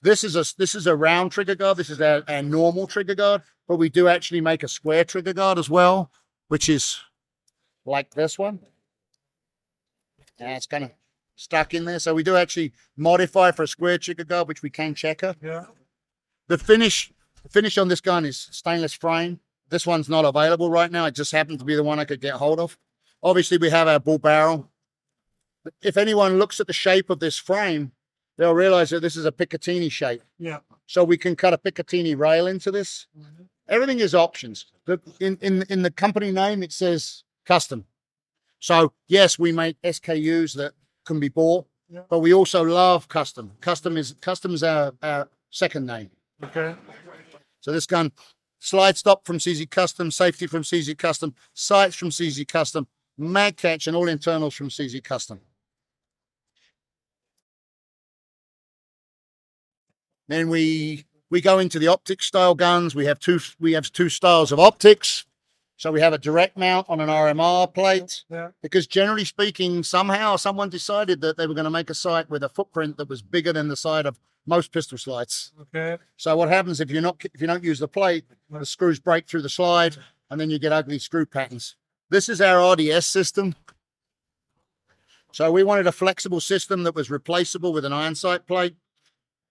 This 0.00 0.24
is 0.24 0.36
a 0.36 0.44
this 0.56 0.74
is 0.74 0.86
a 0.86 0.96
round 0.96 1.32
trigger 1.32 1.54
guard. 1.54 1.76
This 1.76 1.90
is 1.90 2.00
our, 2.00 2.22
our 2.26 2.42
normal 2.42 2.86
trigger 2.86 3.14
guard, 3.14 3.42
but 3.68 3.76
we 3.76 3.90
do 3.90 4.08
actually 4.08 4.40
make 4.40 4.62
a 4.62 4.68
square 4.68 5.04
trigger 5.04 5.34
guard 5.34 5.58
as 5.58 5.68
well, 5.68 6.10
which 6.48 6.68
is 6.68 6.98
like 7.84 8.14
this 8.14 8.38
one. 8.38 8.60
And 10.40 10.52
it's 10.52 10.66
kind 10.66 10.84
of 10.84 10.90
stuck 11.36 11.74
in 11.74 11.84
there. 11.84 11.98
So 11.98 12.14
we 12.14 12.22
do 12.22 12.36
actually 12.36 12.72
modify 12.96 13.50
for 13.52 13.64
a 13.64 13.68
square 13.68 13.98
trigger 13.98 14.24
guard, 14.24 14.48
which 14.48 14.62
we 14.62 14.70
can 14.70 14.94
checker. 14.94 15.34
Yeah. 15.42 15.66
The 16.48 16.58
finish 16.58 17.12
the 17.42 17.48
finish 17.48 17.76
on 17.76 17.88
this 17.88 18.00
gun 18.00 18.24
is 18.24 18.48
stainless 18.50 18.94
frame. 18.94 19.40
This 19.68 19.86
one's 19.86 20.08
not 20.08 20.24
available 20.24 20.70
right 20.70 20.90
now. 20.90 21.04
It 21.04 21.14
just 21.14 21.32
happened 21.32 21.58
to 21.58 21.64
be 21.64 21.76
the 21.76 21.84
one 21.84 21.98
I 21.98 22.04
could 22.04 22.20
get 22.20 22.34
hold 22.34 22.58
of. 22.58 22.78
Obviously, 23.22 23.58
we 23.58 23.70
have 23.70 23.86
our 23.86 24.00
bull 24.00 24.18
barrel. 24.18 24.70
If 25.82 25.96
anyone 25.96 26.38
looks 26.38 26.58
at 26.60 26.66
the 26.66 26.72
shape 26.72 27.10
of 27.10 27.20
this 27.20 27.36
frame, 27.36 27.92
they'll 28.38 28.54
realize 28.54 28.90
that 28.90 29.00
this 29.00 29.16
is 29.16 29.26
a 29.26 29.32
Picatinny 29.32 29.90
shape. 29.90 30.22
Yeah. 30.38 30.60
So 30.86 31.04
we 31.04 31.18
can 31.18 31.36
cut 31.36 31.52
a 31.52 31.58
Picatinny 31.58 32.18
rail 32.18 32.46
into 32.46 32.70
this. 32.70 33.06
Mm-hmm. 33.18 33.44
Everything 33.68 34.00
is 34.00 34.14
options. 34.14 34.66
The, 34.86 34.98
in, 35.20 35.38
in, 35.42 35.62
in 35.68 35.82
the 35.82 35.90
company 35.90 36.30
name, 36.32 36.62
it 36.62 36.72
says 36.72 37.24
custom. 37.44 37.84
So 38.60 38.92
yes, 39.06 39.38
we 39.38 39.52
make 39.52 39.80
SKUs 39.82 40.54
that 40.56 40.72
can 41.04 41.20
be 41.20 41.28
bought, 41.28 41.66
Yeah. 41.88 42.02
but 42.08 42.20
we 42.20 42.32
also 42.32 42.62
love 42.62 43.08
custom. 43.08 43.52
Custom 43.60 43.96
is 43.96 44.14
custom 44.20 44.54
is 44.54 44.62
our, 44.62 44.92
our 45.02 45.28
second 45.50 45.86
name. 45.86 46.10
Okay. 46.42 46.74
So 47.60 47.72
this 47.72 47.86
gun, 47.86 48.12
slide 48.58 48.96
stop 48.96 49.26
from 49.26 49.38
CZ 49.38 49.70
Custom, 49.70 50.10
safety 50.10 50.46
from 50.46 50.62
CZ 50.62 50.96
Custom, 50.96 51.34
sights 51.52 51.96
from 51.96 52.10
CZ 52.10 52.46
Custom, 52.48 52.86
mag 53.16 53.56
catch 53.56 53.86
and 53.86 53.96
all 53.96 54.08
internals 54.08 54.54
from 54.54 54.68
CZ 54.70 55.02
Custom. 55.04 55.40
Then 60.28 60.48
we 60.50 61.04
we 61.30 61.40
go 61.40 61.58
into 61.58 61.78
the 61.78 61.88
optic 61.88 62.22
style 62.22 62.54
guns. 62.54 62.94
We 62.94 63.06
have 63.06 63.18
two 63.18 63.40
we 63.60 63.72
have 63.72 63.90
two 63.92 64.08
styles 64.08 64.52
of 64.52 64.58
optics. 64.58 65.24
So 65.76 65.92
we 65.92 66.00
have 66.00 66.12
a 66.12 66.18
direct 66.18 66.56
mount 66.56 66.86
on 66.88 67.00
an 67.00 67.08
RMR 67.08 67.72
plate 67.72 68.24
Yeah. 68.28 68.48
because 68.62 68.88
generally 68.88 69.24
speaking, 69.24 69.84
somehow 69.84 70.34
someone 70.34 70.70
decided 70.70 71.20
that 71.20 71.36
they 71.36 71.46
were 71.46 71.54
going 71.54 71.64
to 71.66 71.70
make 71.70 71.88
a 71.88 71.94
sight 71.94 72.28
with 72.28 72.42
a 72.42 72.48
footprint 72.48 72.96
that 72.96 73.08
was 73.08 73.22
bigger 73.22 73.52
than 73.52 73.68
the 73.68 73.76
side 73.76 74.04
of 74.04 74.18
most 74.44 74.72
pistol 74.72 74.98
slides. 74.98 75.52
Okay. 75.60 75.98
So 76.16 76.36
what 76.36 76.48
happens 76.48 76.80
if 76.80 76.90
you're 76.90 77.02
not 77.02 77.24
if 77.32 77.40
you 77.40 77.46
don't 77.46 77.62
use 77.62 77.78
the 77.78 77.86
plate, 77.88 78.24
the 78.50 78.66
screws 78.66 78.98
break 78.98 79.28
through 79.28 79.42
the 79.42 79.48
slide, 79.48 79.96
and 80.30 80.40
then 80.40 80.50
you 80.50 80.58
get 80.58 80.72
ugly 80.72 80.98
screw 80.98 81.26
patterns. 81.26 81.76
This 82.10 82.28
is 82.28 82.40
our 82.40 82.72
RDS 82.72 83.06
system. 83.06 83.54
So 85.32 85.52
we 85.52 85.62
wanted 85.62 85.86
a 85.86 85.92
flexible 85.92 86.40
system 86.40 86.82
that 86.84 86.94
was 86.94 87.10
replaceable 87.10 87.72
with 87.72 87.84
an 87.84 87.92
iron 87.92 88.14
sight 88.14 88.46
plate, 88.46 88.74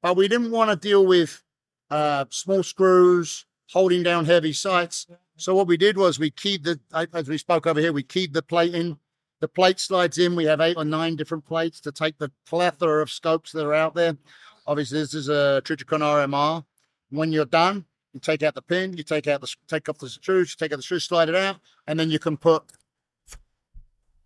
but 0.01 0.17
we 0.17 0.27
didn't 0.27 0.51
want 0.51 0.71
to 0.71 0.75
deal 0.75 1.05
with 1.05 1.43
uh, 1.89 2.25
small 2.29 2.63
screws 2.63 3.45
holding 3.71 4.03
down 4.03 4.25
heavy 4.25 4.53
sights. 4.53 5.07
So 5.37 5.53
what 5.53 5.67
we 5.67 5.77
did 5.77 5.97
was 5.97 6.19
we 6.19 6.31
keyed 6.31 6.63
the 6.63 6.79
as 7.13 7.27
we 7.27 7.37
spoke 7.37 7.67
over 7.67 7.79
here, 7.79 7.93
we 7.93 8.03
keyed 8.03 8.33
the 8.33 8.41
plate 8.41 8.73
in. 8.73 8.97
The 9.39 9.47
plate 9.47 9.79
slides 9.79 10.17
in. 10.17 10.35
We 10.35 10.45
have 10.45 10.61
eight 10.61 10.77
or 10.77 10.85
nine 10.85 11.15
different 11.15 11.45
plates 11.45 11.79
to 11.81 11.91
take 11.91 12.17
the 12.17 12.31
plethora 12.47 13.03
of 13.03 13.11
scopes 13.11 13.51
that 13.51 13.65
are 13.65 13.73
out 13.73 13.93
there. 13.93 14.17
Obviously, 14.65 14.99
this 14.99 15.13
is 15.13 15.29
a 15.29 15.61
Trijicon 15.63 15.99
RMR. 15.99 16.65
When 17.11 17.31
you're 17.31 17.45
done, 17.45 17.85
you 18.13 18.19
take 18.19 18.41
out 18.41 18.55
the 18.55 18.63
pin, 18.63 18.97
you 18.97 19.03
take 19.03 19.27
out 19.27 19.41
the 19.41 19.55
take 19.67 19.87
off 19.89 19.99
the 19.99 20.09
screws, 20.09 20.51
you 20.51 20.55
take 20.57 20.73
out 20.73 20.77
the 20.77 20.83
screws, 20.83 21.03
slide 21.03 21.29
it 21.29 21.35
out, 21.35 21.57
and 21.85 21.99
then 21.99 22.09
you 22.09 22.17
can 22.17 22.35
put 22.35 22.63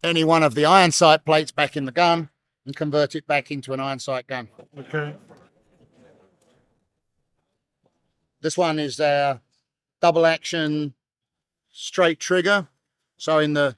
any 0.04 0.24
one 0.24 0.44
of 0.44 0.56
the 0.56 0.66
iron 0.66 0.92
sight 0.92 1.26
plates 1.26 1.52
back 1.52 1.76
in 1.76 1.86
the 1.86 1.92
gun 1.92 2.30
and 2.66 2.76
convert 2.76 3.16
it 3.16 3.28
back 3.28 3.52
into 3.52 3.74
an 3.74 3.80
iron 3.80 4.00
sight 4.00 4.28
gun. 4.28 4.48
Okay. 4.80 5.14
This 8.42 8.58
one 8.58 8.80
is 8.80 9.00
a 9.00 9.42
double 10.02 10.26
action 10.26 10.94
straight 11.72 12.20
trigger. 12.20 12.68
So 13.18 13.40
in 13.40 13.54
the 13.54 13.76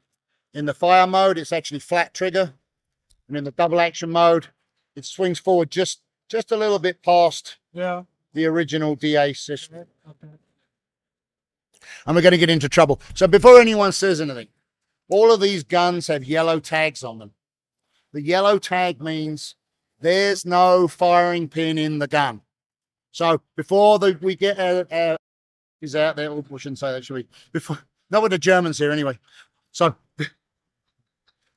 in 0.54 0.66
the 0.66 0.74
fire 0.74 1.08
mode, 1.08 1.38
it's 1.38 1.52
actually 1.52 1.80
flat 1.80 2.14
trigger, 2.14 2.54
and 3.28 3.36
in 3.38 3.44
the 3.44 3.52
double 3.52 3.80
action 3.80 4.10
mode, 4.12 4.48
it 4.96 5.04
swings 5.06 5.40
forward 5.40 5.70
just 5.72 6.02
just 6.30 6.52
a 6.52 6.58
little 6.58 6.80
bit 6.80 7.04
past 7.04 7.58
Yeah. 7.74 8.04
the 8.34 8.46
original 8.46 8.96
DA 8.96 9.34
system. 9.34 9.86
Okay. 10.10 10.28
and 12.06 12.16
we're 12.16 12.22
going 12.22 12.32
to 12.32 12.38
get 12.38 12.50
into 12.50 12.70
trouble. 12.70 13.00
So 13.14 13.28
before 13.28 13.60
anyone 13.60 13.92
says 13.92 14.20
anything, 14.22 14.48
all 15.10 15.32
of 15.32 15.42
these 15.42 15.64
guns 15.64 16.08
have 16.08 16.24
yellow 16.24 16.60
tags 16.60 17.04
on 17.04 17.20
them. 17.20 17.32
The 18.14 18.22
yellow 18.22 18.58
tag 18.58 19.02
means 19.02 19.56
there's 20.00 20.46
no 20.46 20.88
firing 20.88 21.48
pin 21.50 21.78
in 21.78 22.00
the 22.00 22.08
gun. 22.08 22.42
So 23.14 23.42
before 23.56 24.00
the, 24.00 24.18
we 24.22 24.36
get 24.36 24.60
our, 24.60 24.88
our 24.92 25.18
is 25.82 25.96
out 25.96 26.16
there, 26.16 26.32
oh, 26.32 26.44
we 26.50 26.60
shouldn't 26.60 26.80
say 26.80 26.92
that, 26.92 27.06
should 27.06 27.14
we? 27.14 27.28
Before, 27.52 27.78
not 28.10 28.24
with 28.24 28.32
the 28.32 28.40
Germans 28.40 28.80
here 28.80 28.92
anyway. 28.92 29.20
So 29.72 29.96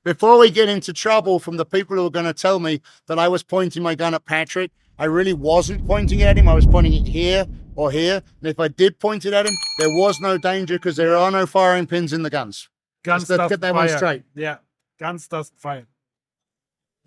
before 0.04 0.38
we 0.38 0.50
get 0.50 0.68
into 0.68 0.92
trouble 0.92 1.38
from 1.38 1.56
the 1.56 1.64
people 1.64 1.96
who 1.96 2.06
are 2.06 2.10
going 2.10 2.26
to 2.26 2.34
tell 2.34 2.60
me 2.60 2.82
that 3.06 3.18
I 3.18 3.28
was 3.28 3.42
pointing 3.42 3.82
my 3.82 3.94
gun 3.94 4.14
at 4.14 4.26
Patrick, 4.26 4.70
I 4.98 5.06
really 5.06 5.32
wasn't 5.32 5.86
pointing 5.86 6.22
at 6.22 6.36
him. 6.36 6.46
I 6.46 6.54
was 6.54 6.66
pointing 6.66 6.92
it 6.92 7.08
here 7.08 7.46
or 7.75 7.90
here. 7.90 8.22
And 8.40 8.50
if 8.50 8.60
I 8.60 8.68
did 8.68 8.98
point 8.98 9.25
it 9.25 9.32
at 9.32 9.46
him, 9.46 9.54
there 9.78 9.90
was 9.90 10.20
no 10.20 10.36
danger 10.36 10.75
because 10.75 10.96
there 10.96 11.16
are 11.16 11.30
no 11.30 11.46
firing 11.46 11.86
pins 11.86 12.12
in 12.12 12.22
the 12.22 12.30
guns. 12.30 12.68
Guns 13.02 13.30
Let's 13.30 13.48
get 13.48 13.60
that 13.60 13.75
one 13.75 13.88
fire. 13.88 13.96
straight. 13.96 14.22
Yeah. 14.34 14.58
Guns 15.00 15.26
does 15.26 15.52
fire. 15.56 15.86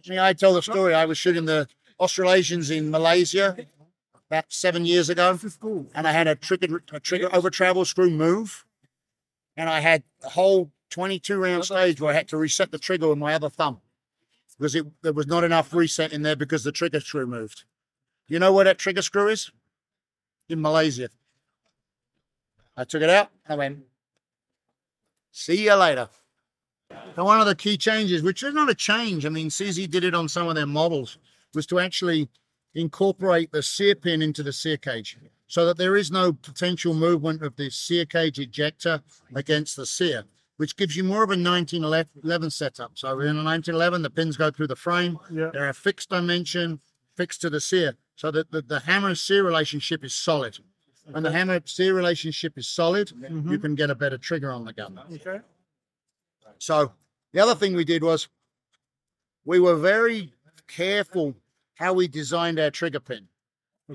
I 0.10 0.34
tell 0.34 0.54
the 0.54 0.62
story. 0.62 0.96
I 0.96 1.06
was 1.06 1.20
shooting 1.20 1.46
the 1.46 1.68
Australasians 2.00 2.72
in 2.72 2.90
Malaysia 2.90 3.56
about 4.30 4.46
seven 4.50 4.86
years 4.86 5.10
ago, 5.10 5.34
This 5.34 5.44
is 5.44 5.58
cool. 5.58 5.88
and 5.96 6.08
I 6.08 6.12
had 6.12 6.28
a 6.28 6.36
trigger, 6.36 6.84
a 6.92 7.00
trigger 7.00 7.34
over 7.34 7.50
travel 7.50 7.84
screw 7.86 8.10
move, 8.10 8.66
and 9.58 9.70
I 9.70 9.80
had 9.80 10.04
a 10.24 10.30
whole 10.30 10.72
22 10.92 11.38
round 11.38 11.66
stage 11.66 12.00
where 12.00 12.12
I 12.12 12.16
had 12.16 12.28
to 12.30 12.38
reset 12.38 12.72
the 12.72 12.78
trigger 12.78 13.10
with 13.10 13.18
my 13.18 13.34
other 13.34 13.50
thumb 13.50 13.82
because 14.58 14.76
it, 14.76 14.86
there 15.02 15.14
was 15.14 15.28
not 15.28 15.44
enough 15.44 15.74
reset 15.74 16.14
in 16.14 16.22
there 16.22 16.36
because 16.36 16.64
the 16.64 16.72
trigger 16.72 17.00
screw 17.00 17.26
moved. 17.26 17.64
You 18.28 18.40
know 18.40 18.54
where 18.54 18.66
that 18.66 18.78
trigger 18.78 19.02
screw 19.02 19.28
is? 19.30 19.52
In 20.48 20.62
Malaysia. 20.62 21.10
I 22.78 22.84
took 22.84 23.02
it 23.02 23.10
out. 23.10 23.30
And 23.46 23.54
I 23.54 23.58
went, 23.58 23.80
see 25.32 25.64
you 25.66 25.74
later. 25.76 26.10
So 27.16 27.24
one 27.24 27.40
of 27.40 27.46
the 27.46 27.56
key 27.56 27.78
changes, 27.78 28.24
which 28.24 28.42
is 28.44 28.54
not 28.54 28.70
a 28.70 28.76
change, 28.76 29.26
I 29.26 29.30
mean, 29.30 29.50
CZ 29.50 29.90
did 29.90 30.04
it 30.04 30.16
on 30.16 30.28
some 30.28 30.48
of 30.48 30.56
their 30.56 30.66
models, 30.66 31.18
was 31.54 31.66
to 31.68 31.80
actually 31.80 32.30
incorporate 32.74 33.52
the 33.52 33.64
sear 33.64 33.96
pin 33.96 34.22
into 34.22 34.44
the 34.44 34.54
sear 34.54 34.78
cage 34.78 35.18
so 35.48 35.66
that 35.66 35.78
there 35.78 35.98
is 35.98 36.12
no 36.12 36.32
potential 36.32 36.94
movement 36.94 37.42
of 37.42 37.56
the 37.56 37.70
sear 37.70 38.06
cage 38.06 38.40
ejector 38.40 39.02
against 39.34 39.76
the 39.76 39.86
sear, 39.86 40.24
which 40.58 40.78
gives 40.78 40.96
you 40.96 41.04
more 41.04 41.24
of 41.24 41.30
a 41.30 41.34
1911 41.34 42.52
setup. 42.52 42.92
So 42.94 43.08
in 43.20 43.38
a 43.38 43.44
1911, 43.44 44.04
the 44.04 44.12
pins 44.12 44.38
go 44.38 44.52
through 44.52 44.68
the 44.68 44.76
frame. 44.76 45.18
Yeah. 45.32 45.50
They're 45.52 45.70
a 45.70 45.74
fixed 45.74 46.10
dimension, 46.10 46.80
fixed 47.18 47.42
to 47.42 47.50
the 47.50 47.60
sear, 47.60 47.96
so 48.16 48.30
that 48.30 48.52
the, 48.52 48.62
the 48.62 48.82
hammer 48.82 49.16
sear 49.16 49.44
relationship 49.44 50.04
is 50.04 50.14
solid. 50.14 50.60
When 51.12 51.24
the 51.24 51.32
hammer 51.32 51.60
sear 51.66 51.96
relationship 51.96 52.56
is 52.56 52.68
solid, 52.68 53.10
you 53.10 53.18
mm-hmm. 53.18 53.56
can 53.56 53.74
get 53.74 53.90
a 53.90 53.96
better 53.96 54.20
trigger 54.20 54.52
on 54.52 54.66
the 54.66 54.74
gun. 54.74 55.00
Okay. 55.16 55.40
So 56.60 56.92
the 57.34 57.40
other 57.40 57.56
thing 57.56 57.76
we 57.76 57.86
did 57.86 58.04
was 58.04 58.28
we 59.46 59.60
were 59.60 59.76
very 59.76 60.34
careful 60.68 61.34
how 61.80 61.94
we 61.94 62.08
designed 62.10 62.60
our 62.60 62.70
trigger 62.70 63.00
pin. 63.00 63.28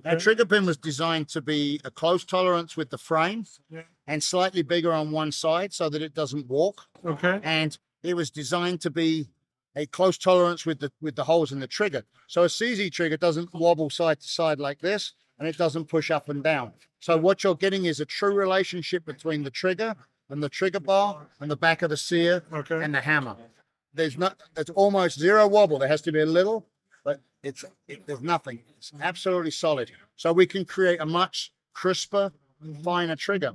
Our 0.07 0.17
trigger 0.19 0.45
pin 0.47 0.65
was 0.67 0.77
designed 0.79 1.29
to 1.29 1.41
be 1.43 1.81
a 1.85 1.91
close 1.91 2.25
tolerance 2.25 2.77
with 2.77 2.91
the 2.91 2.99
frame 2.99 3.45
Yeah. 3.71 3.83
and 4.09 4.23
slightly 4.23 4.63
bigger 4.63 4.93
on 4.93 5.13
one 5.13 5.31
side 5.31 5.73
so 5.73 5.89
that 5.91 6.03
it 6.03 6.15
doesn't 6.15 6.49
walk. 6.49 6.87
Okay. 7.05 7.39
And 7.45 7.79
it 8.03 8.15
was 8.15 8.31
designed 8.31 8.81
to 8.81 8.91
be 8.91 9.29
a 9.77 9.87
close 9.87 10.17
tolerance 10.19 10.65
with 10.67 10.81
the 10.81 10.91
with 11.01 11.15
the 11.15 11.25
holes 11.25 11.53
in 11.53 11.61
the 11.61 11.67
trigger. 11.69 12.03
So 12.27 12.43
a 12.43 12.47
CZ 12.49 12.91
trigger 12.93 13.17
doesn't 13.17 13.53
wobble 13.55 13.91
side 13.91 14.21
to 14.21 14.27
side 14.27 14.59
like 14.59 14.81
this. 14.81 15.13
and 15.39 15.49
it 15.49 15.59
doesn't 15.59 15.87
push 15.87 16.13
up 16.13 16.29
and 16.29 16.45
down. 16.45 16.73
So 17.01 17.17
what 17.19 17.43
you're 17.43 17.57
getting 17.57 17.87
is 17.87 17.99
a 17.99 18.05
true 18.07 18.33
relationship 18.35 19.05
between 19.05 19.43
the 19.43 19.51
trigger 19.51 19.97
and 20.31 20.41
the 20.41 20.49
trigger 20.49 20.79
bar 20.79 21.27
and 21.41 21.51
the 21.51 21.57
back 21.57 21.83
of 21.83 21.91
the 21.91 21.97
sear 21.97 22.45
Okay. 22.53 22.81
and 22.81 22.95
the 22.95 23.01
hammer. 23.01 23.35
There's 23.93 24.17
not. 24.17 24.41
It's 24.57 24.71
almost 24.71 25.19
zero 25.19 25.49
wobble. 25.49 25.79
There 25.81 25.89
has 25.89 26.03
to 26.03 26.13
be 26.13 26.21
a 26.21 26.27
little, 26.39 26.67
but 27.05 27.21
it's 27.43 27.65
it, 27.87 28.07
there's 28.07 28.21
nothing. 28.23 28.61
It's 28.79 28.93
absolutely 29.01 29.51
solid. 29.51 29.91
So 30.17 30.33
we 30.33 30.47
can 30.47 30.65
create 30.65 31.01
a 31.01 31.07
much 31.07 31.53
crisper, 31.75 32.33
finer 32.83 33.17
trigger. 33.17 33.53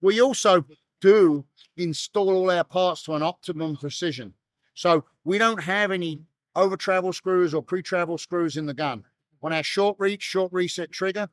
We 0.00 0.20
also 0.20 0.64
do 1.00 1.44
install 1.76 2.30
all 2.30 2.50
our 2.50 2.64
parts 2.64 3.02
to 3.04 3.14
an 3.14 3.22
optimum 3.22 3.76
precision. 3.76 4.34
So 4.74 5.04
we 5.24 5.38
don't 5.38 5.62
have 5.62 5.90
any 5.90 6.20
over 6.56 6.76
travel 6.76 7.12
screws 7.12 7.52
or 7.52 7.62
pre 7.62 7.82
travel 7.82 8.16
screws 8.18 8.56
in 8.56 8.66
the 8.66 8.74
gun. 8.74 9.04
On 9.42 9.52
our 9.52 9.62
short 9.62 9.96
reach, 9.98 10.22
short 10.22 10.52
reset 10.52 10.90
trigger, 10.92 11.28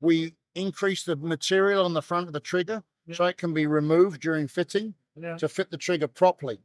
we 0.00 0.34
increase 0.54 1.04
the 1.04 1.16
material 1.16 1.84
on 1.84 1.94
the 1.94 2.02
front 2.02 2.26
of 2.26 2.32
the 2.32 2.40
trigger 2.40 2.82
so 3.12 3.24
it 3.26 3.36
can 3.36 3.52
be 3.52 3.66
removed 3.66 4.20
during 4.20 4.48
fitting 4.48 4.94
Yeah. 5.16 5.36
to 5.36 5.48
fit 5.48 5.70
the 5.70 5.76
trigger 5.76 6.08
properly. 6.08 6.60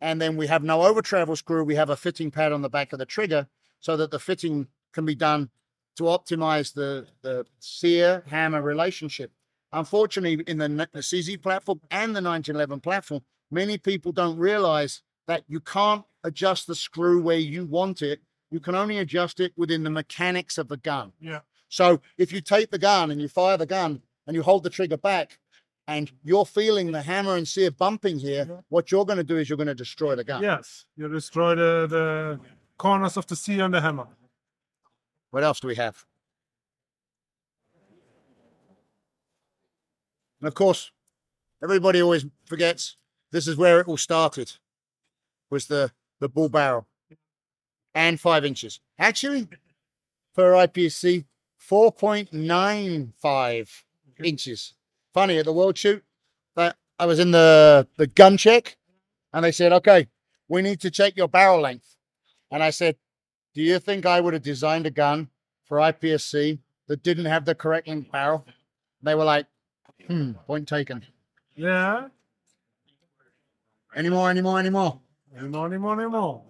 And 0.00 0.20
then 0.20 0.36
we 0.36 0.46
have 0.46 0.62
no 0.62 0.82
over 0.82 1.02
travel 1.02 1.36
screw. 1.36 1.62
We 1.64 1.74
have 1.74 1.90
a 1.90 1.96
fitting 1.96 2.30
pad 2.30 2.52
on 2.52 2.62
the 2.62 2.70
back 2.70 2.92
of 2.92 2.98
the 2.98 3.04
trigger 3.06 3.48
so 3.80 3.96
that 3.96 4.10
the 4.10 4.18
fitting 4.18 4.68
can 4.92 5.04
be 5.04 5.14
done 5.14 5.50
to 5.96 6.04
optimize 6.04 6.72
the, 6.74 7.06
the 7.22 7.44
sear 7.58 8.22
hammer 8.28 8.62
relationship. 8.62 9.32
Unfortunately, 9.72 10.42
in 10.46 10.58
the, 10.58 10.68
the 10.92 11.00
CZ 11.00 11.40
platform 11.42 11.80
and 11.90 12.14
the 12.14 12.22
1911 12.22 12.80
platform, 12.80 13.22
many 13.50 13.78
people 13.78 14.12
don't 14.12 14.36
realize 14.38 15.02
that 15.26 15.44
you 15.48 15.60
can't 15.60 16.04
adjust 16.24 16.66
the 16.66 16.74
screw 16.74 17.22
where 17.22 17.38
you 17.38 17.64
want 17.66 18.02
it. 18.02 18.20
You 18.50 18.60
can 18.60 18.74
only 18.74 18.98
adjust 18.98 19.38
it 19.40 19.52
within 19.56 19.84
the 19.84 19.90
mechanics 19.90 20.58
of 20.58 20.68
the 20.68 20.76
gun. 20.76 21.12
Yeah. 21.20 21.40
So 21.68 22.00
if 22.18 22.32
you 22.32 22.40
take 22.40 22.70
the 22.70 22.78
gun 22.78 23.10
and 23.12 23.20
you 23.20 23.28
fire 23.28 23.56
the 23.56 23.66
gun 23.66 24.02
and 24.26 24.34
you 24.34 24.42
hold 24.42 24.64
the 24.64 24.70
trigger 24.70 24.96
back 24.96 25.38
and 25.86 26.10
you're 26.24 26.44
feeling 26.46 26.90
the 26.90 27.02
hammer 27.02 27.36
and 27.36 27.46
sear 27.46 27.70
bumping 27.70 28.18
here, 28.18 28.46
Yeah. 28.48 28.56
what 28.70 28.90
you're 28.90 29.04
going 29.04 29.18
to 29.18 29.24
do 29.24 29.36
is 29.38 29.48
you're 29.48 29.56
going 29.56 29.68
to 29.68 29.74
destroy 29.74 30.16
the 30.16 30.24
gun. 30.24 30.42
Yes. 30.42 30.84
You 30.96 31.08
destroy 31.08 31.54
the, 31.54 31.86
the 31.88 32.40
corners 32.80 33.18
of 33.18 33.26
the 33.26 33.36
sear 33.36 33.66
and 33.66 33.74
the 33.74 33.80
hammer. 33.82 34.06
What 35.30 35.44
else 35.44 35.60
do 35.60 35.68
we 35.68 35.74
have? 35.74 36.06
And 40.40 40.48
of 40.48 40.54
course, 40.54 40.90
everybody 41.62 42.00
always 42.00 42.24
forgets 42.46 42.96
this 43.32 43.46
is 43.46 43.58
where 43.58 43.80
it 43.80 43.86
all 43.86 43.98
started. 43.98 44.52
Was 45.50 45.66
the 45.66 45.92
the 46.20 46.28
bull 46.30 46.48
barrel 46.48 46.86
and 47.94 48.18
five 48.18 48.46
inches. 48.46 48.80
Actually, 48.98 49.46
per 50.34 50.52
IPSC, 50.54 51.26
four 51.58 51.92
point 51.92 52.32
nine 52.32 53.12
five 53.20 53.84
inches. 54.24 54.72
Funny 55.12 55.36
at 55.36 55.44
the 55.44 55.52
world 55.52 55.76
shoot 55.76 56.02
that 56.56 56.76
I 56.98 57.04
was 57.04 57.18
in 57.18 57.30
the 57.32 57.86
the 57.98 58.06
gun 58.06 58.38
check, 58.38 58.78
and 59.34 59.44
they 59.44 59.52
said, 59.52 59.70
"Okay, 59.72 60.08
we 60.48 60.62
need 60.62 60.80
to 60.80 60.90
check 60.90 61.14
your 61.14 61.28
barrel 61.28 61.60
length," 61.60 61.89
and 62.50 62.62
I 62.62 62.70
said, 62.70 62.96
do 63.54 63.62
you 63.62 63.78
think 63.78 64.06
I 64.06 64.20
would 64.20 64.34
have 64.34 64.42
designed 64.42 64.86
a 64.86 64.90
gun 64.90 65.28
for 65.64 65.78
IPSC 65.78 66.58
that 66.86 67.02
didn't 67.02 67.26
have 67.26 67.44
the 67.44 67.54
correct 67.54 67.88
length 67.88 68.10
barrel? 68.12 68.44
They 69.02 69.14
were 69.14 69.24
like, 69.24 69.46
hmm, 70.06 70.32
point 70.46 70.68
taken. 70.68 71.04
Yeah. 71.54 72.08
Any 73.94 74.08
more, 74.08 74.30
any 74.30 74.40
more, 74.40 74.58
any 74.58 74.70
more? 74.70 75.00
Any 75.36 75.48
more, 75.48 75.66
any 75.66 75.78
more, 75.78 76.00
any 76.00 76.10
more. 76.10 76.42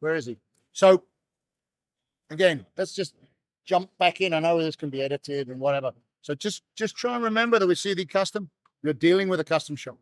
Where 0.00 0.14
is 0.14 0.26
he? 0.26 0.38
So, 0.72 1.04
again, 2.30 2.66
let's 2.76 2.94
just 2.94 3.14
jump 3.64 3.90
back 3.98 4.20
in. 4.20 4.32
I 4.32 4.40
know 4.40 4.62
this 4.62 4.76
can 4.76 4.90
be 4.90 5.02
edited 5.02 5.48
and 5.48 5.60
whatever. 5.60 5.92
So 6.22 6.34
just 6.34 6.62
just 6.74 6.96
try 6.96 7.14
and 7.14 7.24
remember 7.24 7.58
that 7.58 7.66
with 7.66 7.78
CZ 7.78 8.08
Custom, 8.08 8.50
you're 8.82 8.92
dealing 8.92 9.28
with 9.28 9.40
a 9.40 9.44
custom 9.44 9.76
shop. 9.76 9.98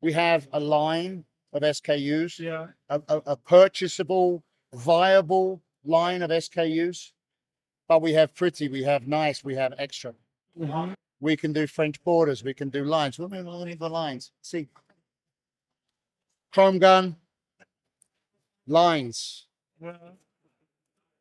We 0.00 0.12
have 0.12 0.48
a 0.52 0.60
line 0.60 1.24
of 1.52 1.62
SKUs. 1.62 2.38
Yeah. 2.38 2.68
a, 2.88 3.00
a, 3.08 3.16
a 3.26 3.36
purchasable, 3.36 4.42
viable 4.74 5.62
line 5.84 6.22
of 6.22 6.30
SKUs. 6.30 7.12
But 7.88 8.02
we 8.02 8.12
have 8.14 8.34
pretty, 8.34 8.68
we 8.68 8.82
have 8.82 9.06
nice, 9.06 9.44
we 9.44 9.54
have 9.54 9.72
extra. 9.78 10.14
Mhm. 10.58 10.94
We 11.20 11.36
can 11.36 11.52
do 11.52 11.66
French 11.66 12.02
borders, 12.04 12.42
we 12.42 12.52
can 12.52 12.68
do 12.68 12.84
lines. 12.84 13.18
What 13.18 13.32
are 13.32 13.38
of 13.38 13.78
the 13.78 13.88
lines? 13.88 14.32
See, 14.42 14.68
chrome 16.52 16.78
gun, 16.78 17.16
lines, 18.66 19.46
Yeah. 19.80 19.96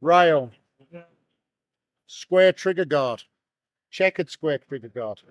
rail, 0.02 0.52
Yeah. 0.92 1.06
square 2.08 2.52
trigger 2.52 2.86
guard, 2.86 3.24
checkered 3.90 4.30
square 4.30 4.58
trigger 4.58 4.90
guard, 4.90 5.22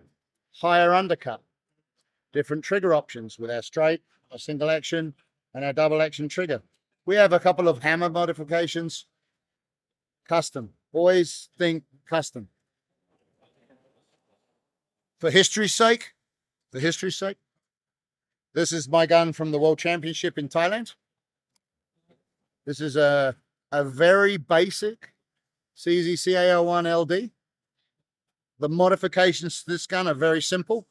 higher 0.52 0.94
undercut, 0.94 1.42
different 2.32 2.64
trigger 2.64 2.94
options 2.94 3.38
with 3.38 3.50
our 3.50 3.62
straight, 3.62 4.02
our 4.34 4.38
single 4.38 4.68
action, 4.68 5.14
and 5.54 5.64
a 5.64 5.72
double 5.72 6.02
action 6.02 6.28
trigger. 6.28 6.60
We 7.06 7.14
have 7.14 7.32
a 7.32 7.38
couple 7.38 7.68
of 7.68 7.84
hammer 7.84 8.10
modifications, 8.10 9.06
custom. 10.28 10.70
Always 10.92 11.50
think 11.56 11.84
custom. 12.04 12.48
For 15.20 15.30
history's 15.30 15.72
sake, 15.72 16.14
for 16.72 16.80
history's 16.80 17.16
sake, 17.16 17.36
this 18.54 18.72
is 18.72 18.88
my 18.88 19.06
gun 19.06 19.32
from 19.32 19.52
the 19.52 19.58
World 19.58 19.78
Championship 19.78 20.36
in 20.36 20.48
Thailand. 20.48 20.94
This 22.66 22.80
is 22.80 22.96
a, 22.96 23.36
a 23.70 23.84
very 23.84 24.36
basic 24.36 25.14
CZCAO1 25.76 27.02
LD. 27.02 27.30
The 28.58 28.68
modifications 28.68 29.62
to 29.62 29.70
this 29.70 29.86
gun 29.86 30.08
are 30.08 30.14
very 30.14 30.42
simple. 30.42 30.88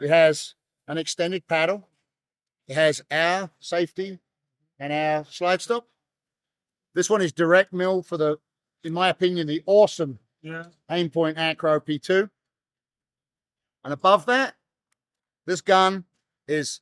It 0.00 0.08
has 0.08 0.54
an 0.88 0.96
extended 0.96 1.46
paddle. 1.46 1.88
It 2.66 2.74
has 2.74 3.02
our 3.10 3.50
safety 3.60 4.18
and 4.78 4.92
our 4.92 5.24
slide 5.24 5.60
stop. 5.60 5.86
This 6.94 7.10
one 7.10 7.22
is 7.22 7.32
direct 7.32 7.72
mill 7.72 8.02
for 8.02 8.16
the, 8.16 8.38
in 8.82 8.92
my 8.92 9.08
opinion, 9.08 9.46
the 9.46 9.62
awesome 9.66 10.18
Yeah. 10.42 10.64
Aimpoint 10.90 11.36
Acro 11.36 11.80
P2. 11.80 12.30
And 13.84 13.92
above 13.92 14.26
that, 14.26 14.54
this 15.46 15.60
gun 15.60 16.04
is 16.48 16.80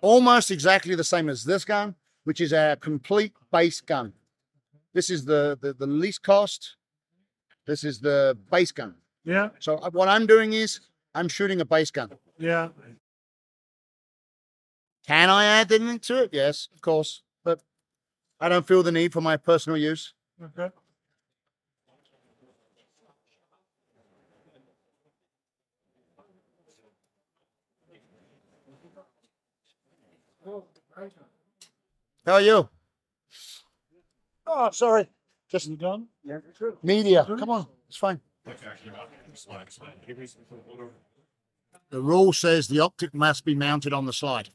almost 0.00 0.50
exactly 0.50 0.94
the 0.94 1.04
same 1.04 1.28
as 1.28 1.44
this 1.44 1.64
gun, 1.64 1.94
which 2.24 2.40
is 2.40 2.52
our 2.52 2.76
complete 2.76 3.32
base 3.52 3.80
gun. 3.80 4.12
This 4.94 5.10
is 5.10 5.24
the, 5.24 5.58
the, 5.60 5.74
the 5.74 5.86
least 5.86 6.22
cost. 6.22 6.76
This 7.66 7.84
is 7.84 8.00
the 8.00 8.38
base 8.50 8.72
gun. 8.72 8.94
Yeah. 9.24 9.50
So 9.58 9.76
uh, 9.76 9.90
what 9.90 10.08
I'm 10.08 10.26
doing 10.26 10.54
is 10.54 10.80
I'm 11.14 11.28
shooting 11.28 11.60
a 11.60 11.64
base 11.64 11.90
gun. 11.90 12.10
Yeah. 12.38 12.68
Can 15.08 15.30
I 15.30 15.46
add 15.46 15.72
anything 15.72 16.00
to 16.00 16.24
it? 16.24 16.30
Yes, 16.34 16.68
of 16.74 16.82
course. 16.82 17.22
But 17.42 17.62
I 18.38 18.50
don't 18.50 18.66
feel 18.68 18.82
the 18.82 18.92
need 18.92 19.10
for 19.10 19.22
my 19.22 19.38
personal 19.38 19.78
use. 19.78 20.12
Okay. 20.38 20.68
How 32.26 32.32
are 32.34 32.40
you? 32.42 32.68
Oh, 34.46 34.70
sorry. 34.72 35.08
Just 35.50 35.68
You 35.68 35.76
done? 35.76 36.08
media. 36.82 37.24
Come 37.24 37.48
on, 37.48 37.66
it's 37.88 37.96
fine. 37.96 38.20
The 41.90 42.02
rule 42.02 42.34
says 42.34 42.68
the 42.68 42.80
optic 42.80 43.14
must 43.14 43.46
be 43.46 43.54
mounted 43.54 43.94
on 43.94 44.04
the 44.04 44.12
slide. 44.12 44.50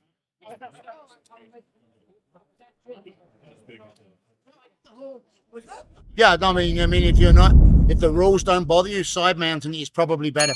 Yeah, 6.15 6.37
I 6.39 6.53
mean, 6.53 6.79
I 6.79 6.85
mean, 6.85 7.03
if 7.03 7.17
you're 7.17 7.33
not, 7.33 7.53
if 7.89 7.99
the 7.99 8.11
rules 8.11 8.43
don't 8.43 8.65
bother 8.65 8.89
you, 8.89 9.03
side 9.03 9.37
mounting 9.37 9.73
is 9.73 9.89
probably 9.89 10.31
better. 10.31 10.53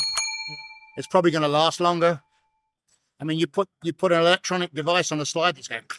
It's 0.98 1.08
probably 1.08 1.32
going 1.32 1.44
to 1.44 1.48
last 1.48 1.80
longer. 1.80 2.22
I 3.20 3.24
mean, 3.24 3.40
you 3.40 3.48
put 3.48 3.68
you 3.84 3.94
put 3.94 4.12
an 4.12 4.20
electronic 4.20 4.74
device 4.74 5.12
on 5.12 5.18
the 5.18 5.26
slide 5.26 5.56
that's 5.56 5.68
going. 5.68 5.84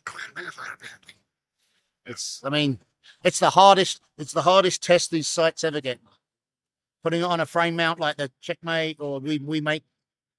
It's, 2.06 2.40
I 2.42 2.48
mean, 2.48 2.78
it's 3.22 3.38
the 3.38 3.50
hardest. 3.50 4.00
It's 4.16 4.32
the 4.32 4.40
hardest 4.40 4.82
test 4.82 5.10
these 5.10 5.28
sights 5.28 5.62
ever 5.62 5.82
get. 5.82 6.00
Putting 7.02 7.20
it 7.20 7.24
on 7.24 7.38
a 7.40 7.44
frame 7.44 7.76
mount 7.76 8.00
like 8.00 8.16
the 8.16 8.30
Checkmate, 8.40 8.98
or 8.98 9.20
we 9.20 9.38
we 9.38 9.60
make 9.60 9.82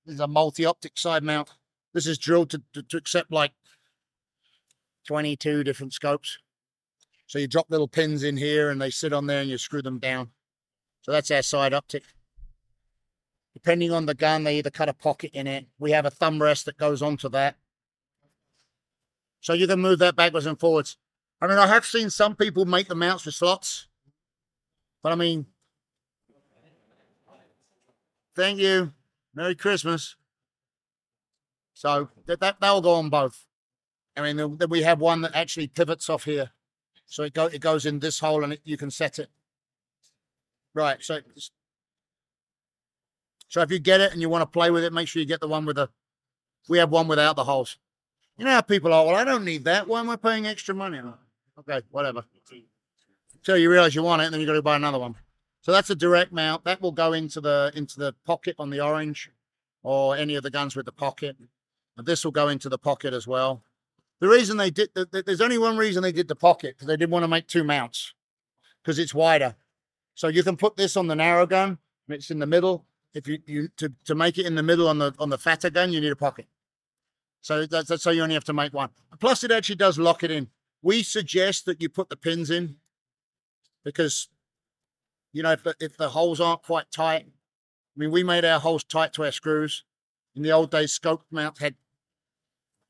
is 0.07 0.19
a 0.19 0.27
multi-optic 0.27 0.97
side 0.97 1.23
mount. 1.23 1.49
This 1.93 2.07
is 2.07 2.17
drilled 2.17 2.49
to, 2.51 2.63
to, 2.73 2.81
to 2.81 2.97
accept 2.97 3.31
like 3.31 3.51
twenty-two 5.05 5.63
different 5.63 5.93
scopes. 5.93 6.39
So 7.29 7.37
you 7.37 7.47
drop 7.47 7.67
little 7.69 7.87
pins 7.87 8.23
in 8.23 8.37
here, 8.37 8.71
and 8.71 8.81
they 8.81 8.89
sit 8.89 9.13
on 9.13 9.27
there, 9.27 9.39
and 9.39 9.49
you 9.51 9.59
screw 9.59 9.83
them 9.83 9.99
down. 9.99 10.31
So 11.03 11.11
that's 11.11 11.29
our 11.29 11.43
side 11.43 11.75
optic. 11.75 12.01
Depending 13.53 13.91
on 13.91 14.07
the 14.07 14.15
gun, 14.15 14.45
they 14.45 14.57
either 14.57 14.71
cut 14.71 14.89
a 14.89 14.93
pocket 14.93 15.29
in 15.35 15.45
it. 15.45 15.67
We 15.77 15.91
have 15.91 16.07
a 16.07 16.09
thumb 16.09 16.41
rest 16.41 16.65
that 16.65 16.79
goes 16.79 17.03
onto 17.03 17.29
that. 17.29 17.55
So 19.41 19.53
you 19.53 19.67
can 19.67 19.79
move 19.79 19.99
that 19.99 20.15
backwards 20.15 20.47
and 20.47 20.59
forwards. 20.59 20.97
I 21.39 21.45
mean, 21.45 21.59
I 21.59 21.67
have 21.67 21.85
seen 21.85 22.09
some 22.09 22.35
people 22.35 22.65
make 22.65 22.87
the 22.87 22.95
mounts 22.95 23.27
with 23.27 23.35
slots, 23.35 23.87
but 25.03 25.11
I 25.11 25.15
mean, 25.15 25.45
thank 28.35 28.57
you. 28.57 28.93
Merry 29.35 29.53
Christmas. 29.53 30.15
So 31.75 32.09
that, 32.25 32.39
that 32.39 32.57
that'll 32.59 32.81
go 32.81 32.95
on 32.95 33.11
both. 33.11 33.45
I 34.17 34.21
mean, 34.21 34.57
then 34.57 34.69
we 34.69 34.81
have 34.81 34.99
one 34.99 35.21
that 35.21 35.35
actually 35.35 35.67
pivots 35.67 36.09
off 36.09 36.23
here, 36.23 36.49
so 37.09 37.23
it 37.23 37.33
go 37.33 37.47
it 37.47 37.59
goes 37.59 37.85
in 37.85 37.99
this 37.99 38.19
hole 38.19 38.43
and 38.43 38.53
it, 38.53 38.61
you 38.63 38.77
can 38.77 38.91
set 38.91 39.19
it. 39.19 39.29
Right. 40.73 41.03
So 41.03 41.19
so 43.49 43.61
if 43.61 43.71
you 43.71 43.79
get 43.79 43.99
it 43.99 44.13
and 44.13 44.21
you 44.21 44.29
want 44.29 44.43
to 44.43 44.45
play 44.45 44.69
with 44.69 44.83
it, 44.83 44.93
make 44.93 45.07
sure 45.07 45.19
you 45.19 45.27
get 45.27 45.41
the 45.41 45.47
one 45.47 45.65
with 45.65 45.75
the. 45.75 45.89
We 46.69 46.77
have 46.77 46.91
one 46.91 47.07
without 47.07 47.35
the 47.35 47.45
holes. 47.45 47.77
You 48.37 48.45
know 48.45 48.51
how 48.51 48.61
people 48.61 48.93
are. 48.93 49.05
Well, 49.05 49.15
I 49.15 49.23
don't 49.23 49.43
need 49.43 49.65
that. 49.65 49.87
Why 49.87 49.99
am 49.99 50.09
I 50.09 50.15
paying 50.15 50.45
extra 50.45 50.75
money? 50.75 51.01
Okay, 51.57 51.81
whatever. 51.89 52.23
So 53.41 53.55
you 53.55 53.71
realize 53.71 53.95
you 53.95 54.03
want 54.03 54.21
it, 54.21 54.25
and 54.25 54.33
then 54.33 54.39
you 54.39 54.47
got 54.47 54.53
to 54.53 54.61
buy 54.61 54.75
another 54.75 54.99
one. 54.99 55.15
So 55.61 55.71
that's 55.71 55.89
a 55.89 55.95
direct 55.95 56.31
mount. 56.31 56.63
That 56.63 56.79
will 56.79 56.91
go 56.91 57.13
into 57.13 57.41
the 57.41 57.71
into 57.73 57.99
the 57.99 58.13
pocket 58.25 58.55
on 58.59 58.69
the 58.69 58.81
orange, 58.81 59.31
or 59.81 60.15
any 60.15 60.35
of 60.35 60.43
the 60.43 60.51
guns 60.51 60.75
with 60.75 60.85
the 60.85 60.91
pocket. 60.91 61.35
And 61.97 62.05
this 62.05 62.23
will 62.23 62.31
go 62.31 62.49
into 62.49 62.69
the 62.69 62.77
pocket 62.77 63.13
as 63.15 63.27
well. 63.27 63.63
The 64.19 64.27
reason 64.27 64.57
they 64.57 64.69
did 64.69 64.93
th- 64.93 65.11
th- 65.11 65.25
there's 65.25 65.41
only 65.41 65.57
one 65.57 65.77
reason 65.77 66.03
they 66.03 66.11
did 66.11 66.27
the 66.27 66.35
pocket 66.35 66.75
because 66.75 66.87
they 66.87 66.97
didn't 66.97 67.11
want 67.11 67.23
to 67.23 67.27
make 67.27 67.47
two 67.47 67.63
mounts 67.63 68.13
because 68.83 68.99
it's 68.99 69.13
wider. 69.13 69.55
So 70.13 70.27
you 70.27 70.43
can 70.43 70.57
put 70.57 70.75
this 70.75 70.97
on 70.97 71.07
the 71.07 71.15
narrow 71.15 71.45
gun. 71.45 71.77
It's 72.09 72.31
in 72.31 72.39
the 72.39 72.45
middle. 72.45 72.85
If 73.13 73.27
you, 73.27 73.39
you 73.45 73.69
to, 73.77 73.93
to 74.05 74.15
make 74.15 74.37
it 74.37 74.45
in 74.45 74.55
the 74.55 74.63
middle 74.63 74.87
on 74.87 74.99
the 74.99 75.13
on 75.19 75.29
the 75.29 75.37
fatter 75.37 75.69
gun, 75.69 75.91
you 75.91 76.01
need 76.01 76.11
a 76.11 76.15
pocket. 76.15 76.47
So 77.41 77.65
that's, 77.65 77.87
that's 77.87 78.03
so 78.03 78.11
you 78.11 78.21
only 78.21 78.35
have 78.35 78.43
to 78.45 78.53
make 78.53 78.73
one. 78.73 78.89
Plus, 79.19 79.43
it 79.43 79.51
actually 79.51 79.77
does 79.77 79.97
lock 79.97 80.23
it 80.23 80.31
in. 80.31 80.49
We 80.81 81.03
suggest 81.03 81.65
that 81.65 81.81
you 81.81 81.89
put 81.89 82.09
the 82.09 82.17
pins 82.17 82.49
in 82.49 82.77
because 83.83 84.27
you 85.31 85.43
know 85.43 85.51
if 85.51 85.63
the, 85.63 85.75
if 85.79 85.97
the 85.97 86.09
holes 86.09 86.41
aren't 86.41 86.63
quite 86.63 86.91
tight. 86.91 87.27
I 87.27 87.99
mean, 87.99 88.11
we 88.11 88.23
made 88.23 88.45
our 88.45 88.59
holes 88.59 88.83
tight 88.83 89.13
to 89.13 89.25
our 89.25 89.31
screws. 89.31 89.83
In 90.35 90.43
the 90.43 90.51
old 90.51 90.71
days, 90.71 90.91
scope 90.91 91.23
mount 91.31 91.59
had. 91.59 91.75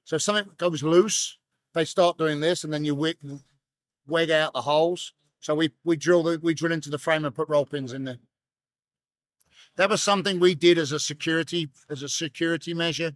So 0.10 0.16
if 0.16 0.24
something 0.24 0.50
goes 0.58 0.82
loose, 0.82 1.38
they 1.76 1.86
start 1.86 2.18
doing 2.18 2.40
this, 2.40 2.64
and 2.64 2.74
then 2.74 2.84
you 2.84 2.96
wig, 2.96 3.18
weg 4.08 4.32
out 4.32 4.54
the 4.54 4.62
holes. 4.62 5.14
So 5.40 5.54
we 5.54 5.70
we 5.84 5.98
drill 5.98 6.24
the 6.24 6.40
we 6.42 6.56
drill 6.56 6.72
into 6.72 6.90
the 6.90 6.98
frame 6.98 7.26
and 7.26 7.36
put 7.36 7.48
roll 7.48 7.68
pins 7.68 7.94
in 7.94 8.06
there. 8.06 8.18
That 9.76 9.92
was 9.92 10.02
something 10.02 10.40
we 10.40 10.56
did 10.56 10.80
as 10.80 10.92
a 10.92 11.00
security 11.00 11.70
as 11.92 12.02
a 12.02 12.10
security 12.10 12.74
measure. 12.74 13.12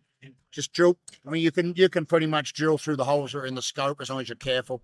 Just 0.51 0.71
drill. 0.71 0.99
I 1.25 1.31
mean, 1.31 1.41
you 1.41 1.51
can 1.51 1.73
you 1.75 1.89
can 1.89 2.05
pretty 2.05 2.27
much 2.27 2.53
drill 2.53 2.77
through 2.77 2.97
the 2.97 3.05
holes 3.05 3.31
that 3.31 3.39
are 3.39 3.45
in 3.47 3.55
the 3.55 3.63
scope 3.63 3.99
as 3.99 4.11
long 4.11 4.21
as 4.21 4.29
you're 4.29 4.35
careful. 4.35 4.83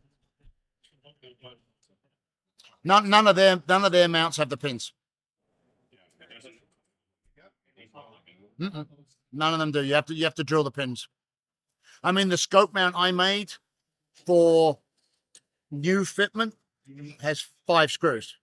None 2.84 3.08
none 3.08 3.28
of 3.28 3.36
their 3.36 3.62
none 3.68 3.86
of 3.86 3.92
their 3.92 4.08
mounts 4.08 4.38
have 4.38 4.50
the 4.50 4.58
pins. 4.58 4.94
Mm-mm. 8.60 8.88
None 9.32 9.54
of 9.54 9.60
them 9.60 9.72
do. 9.72 9.84
You 9.84 9.94
have 9.94 10.08
to 10.08 10.16
you 10.16 10.24
have 10.24 10.34
to 10.34 10.44
drill 10.44 10.64
the 10.64 10.72
pins. 10.72 11.08
I 12.04 12.12
mean, 12.12 12.30
the 12.30 12.38
scope 12.38 12.74
mount 12.74 12.96
I 12.98 13.12
made 13.12 13.54
for 14.26 14.80
new 15.72 16.02
fitment 16.02 16.54
has 17.22 17.48
five 17.68 17.92
screws, 17.92 18.38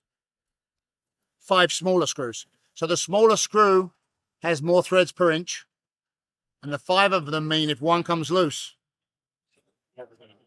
five 1.39 1.73
smaller 1.73 2.07
screws. 2.07 2.47
So 2.75 2.87
the 2.87 2.97
smaller 2.97 3.37
screw 3.37 3.93
has 4.43 4.63
more 4.63 4.83
threads 4.83 5.13
per 5.13 5.31
inch, 5.31 5.67
and 6.63 6.73
the 6.73 6.79
five 6.79 7.13
of 7.13 7.27
them 7.27 7.49
mean 7.49 7.71
if 7.71 7.81
one 7.81 8.03
comes 8.03 8.31
loose, 8.31 8.75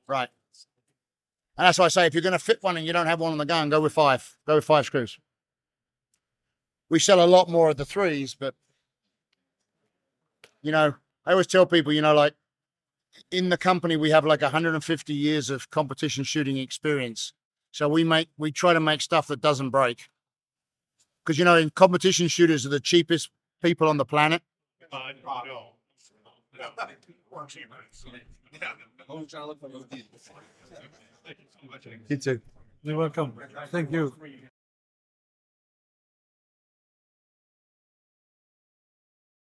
right. 0.08 0.30
And 1.58 1.66
that's 1.66 1.78
why 1.78 1.86
I 1.86 1.90
say 1.90 2.06
if 2.06 2.14
you're 2.14 2.24
going 2.24 2.34
to 2.34 2.40
fit 2.40 2.64
one 2.64 2.78
and 2.78 2.86
you 2.86 2.94
don't 2.94 3.08
have 3.08 3.20
one 3.20 3.34
on 3.34 3.38
the 3.38 3.46
gun, 3.46 3.70
go 3.70 3.82
with 3.82 3.92
five. 3.92 4.38
Go 4.48 4.56
with 4.56 4.64
five 4.64 4.86
screws. 4.86 5.20
We 6.90 7.00
sell 7.00 7.24
a 7.24 7.28
lot 7.28 7.50
more 7.50 7.70
of 7.70 7.78
the 7.78 7.84
threes, 7.84 8.34
but 8.34 8.56
you 10.62 10.72
know, 10.72 10.96
I 11.26 11.32
always 11.32 11.48
tell 11.48 11.66
people, 11.66 11.92
you 11.92 12.02
know, 12.02 12.14
like 12.14 12.34
in 13.32 13.50
the 13.50 13.58
company 13.58 13.98
we 13.98 14.10
have 14.10 14.26
like 14.26 14.42
150 14.42 15.14
years 15.14 15.50
of 15.50 15.70
competition 15.70 16.24
shooting 16.24 16.58
experience. 16.58 17.34
So 17.72 17.88
we 17.88 18.04
make 18.04 18.30
we 18.38 18.52
try 18.52 18.74
to 18.74 18.80
make 18.80 19.02
stuff 19.02 19.28
that 19.28 19.42
doesn't 19.42 19.70
break. 19.70 20.10
Because 21.24 21.38
you 21.38 21.46
know, 21.46 21.56
in 21.56 21.70
competition 21.70 22.28
shooters 22.28 22.66
are 22.66 22.70
the 22.70 22.80
cheapest 22.80 23.30
people 23.62 23.88
on 23.88 23.98
the 23.98 24.06
planet. 24.06 24.42
You're 32.84 32.98
welcome. 32.98 33.34
Thank 33.72 33.92
you. 33.92 34.14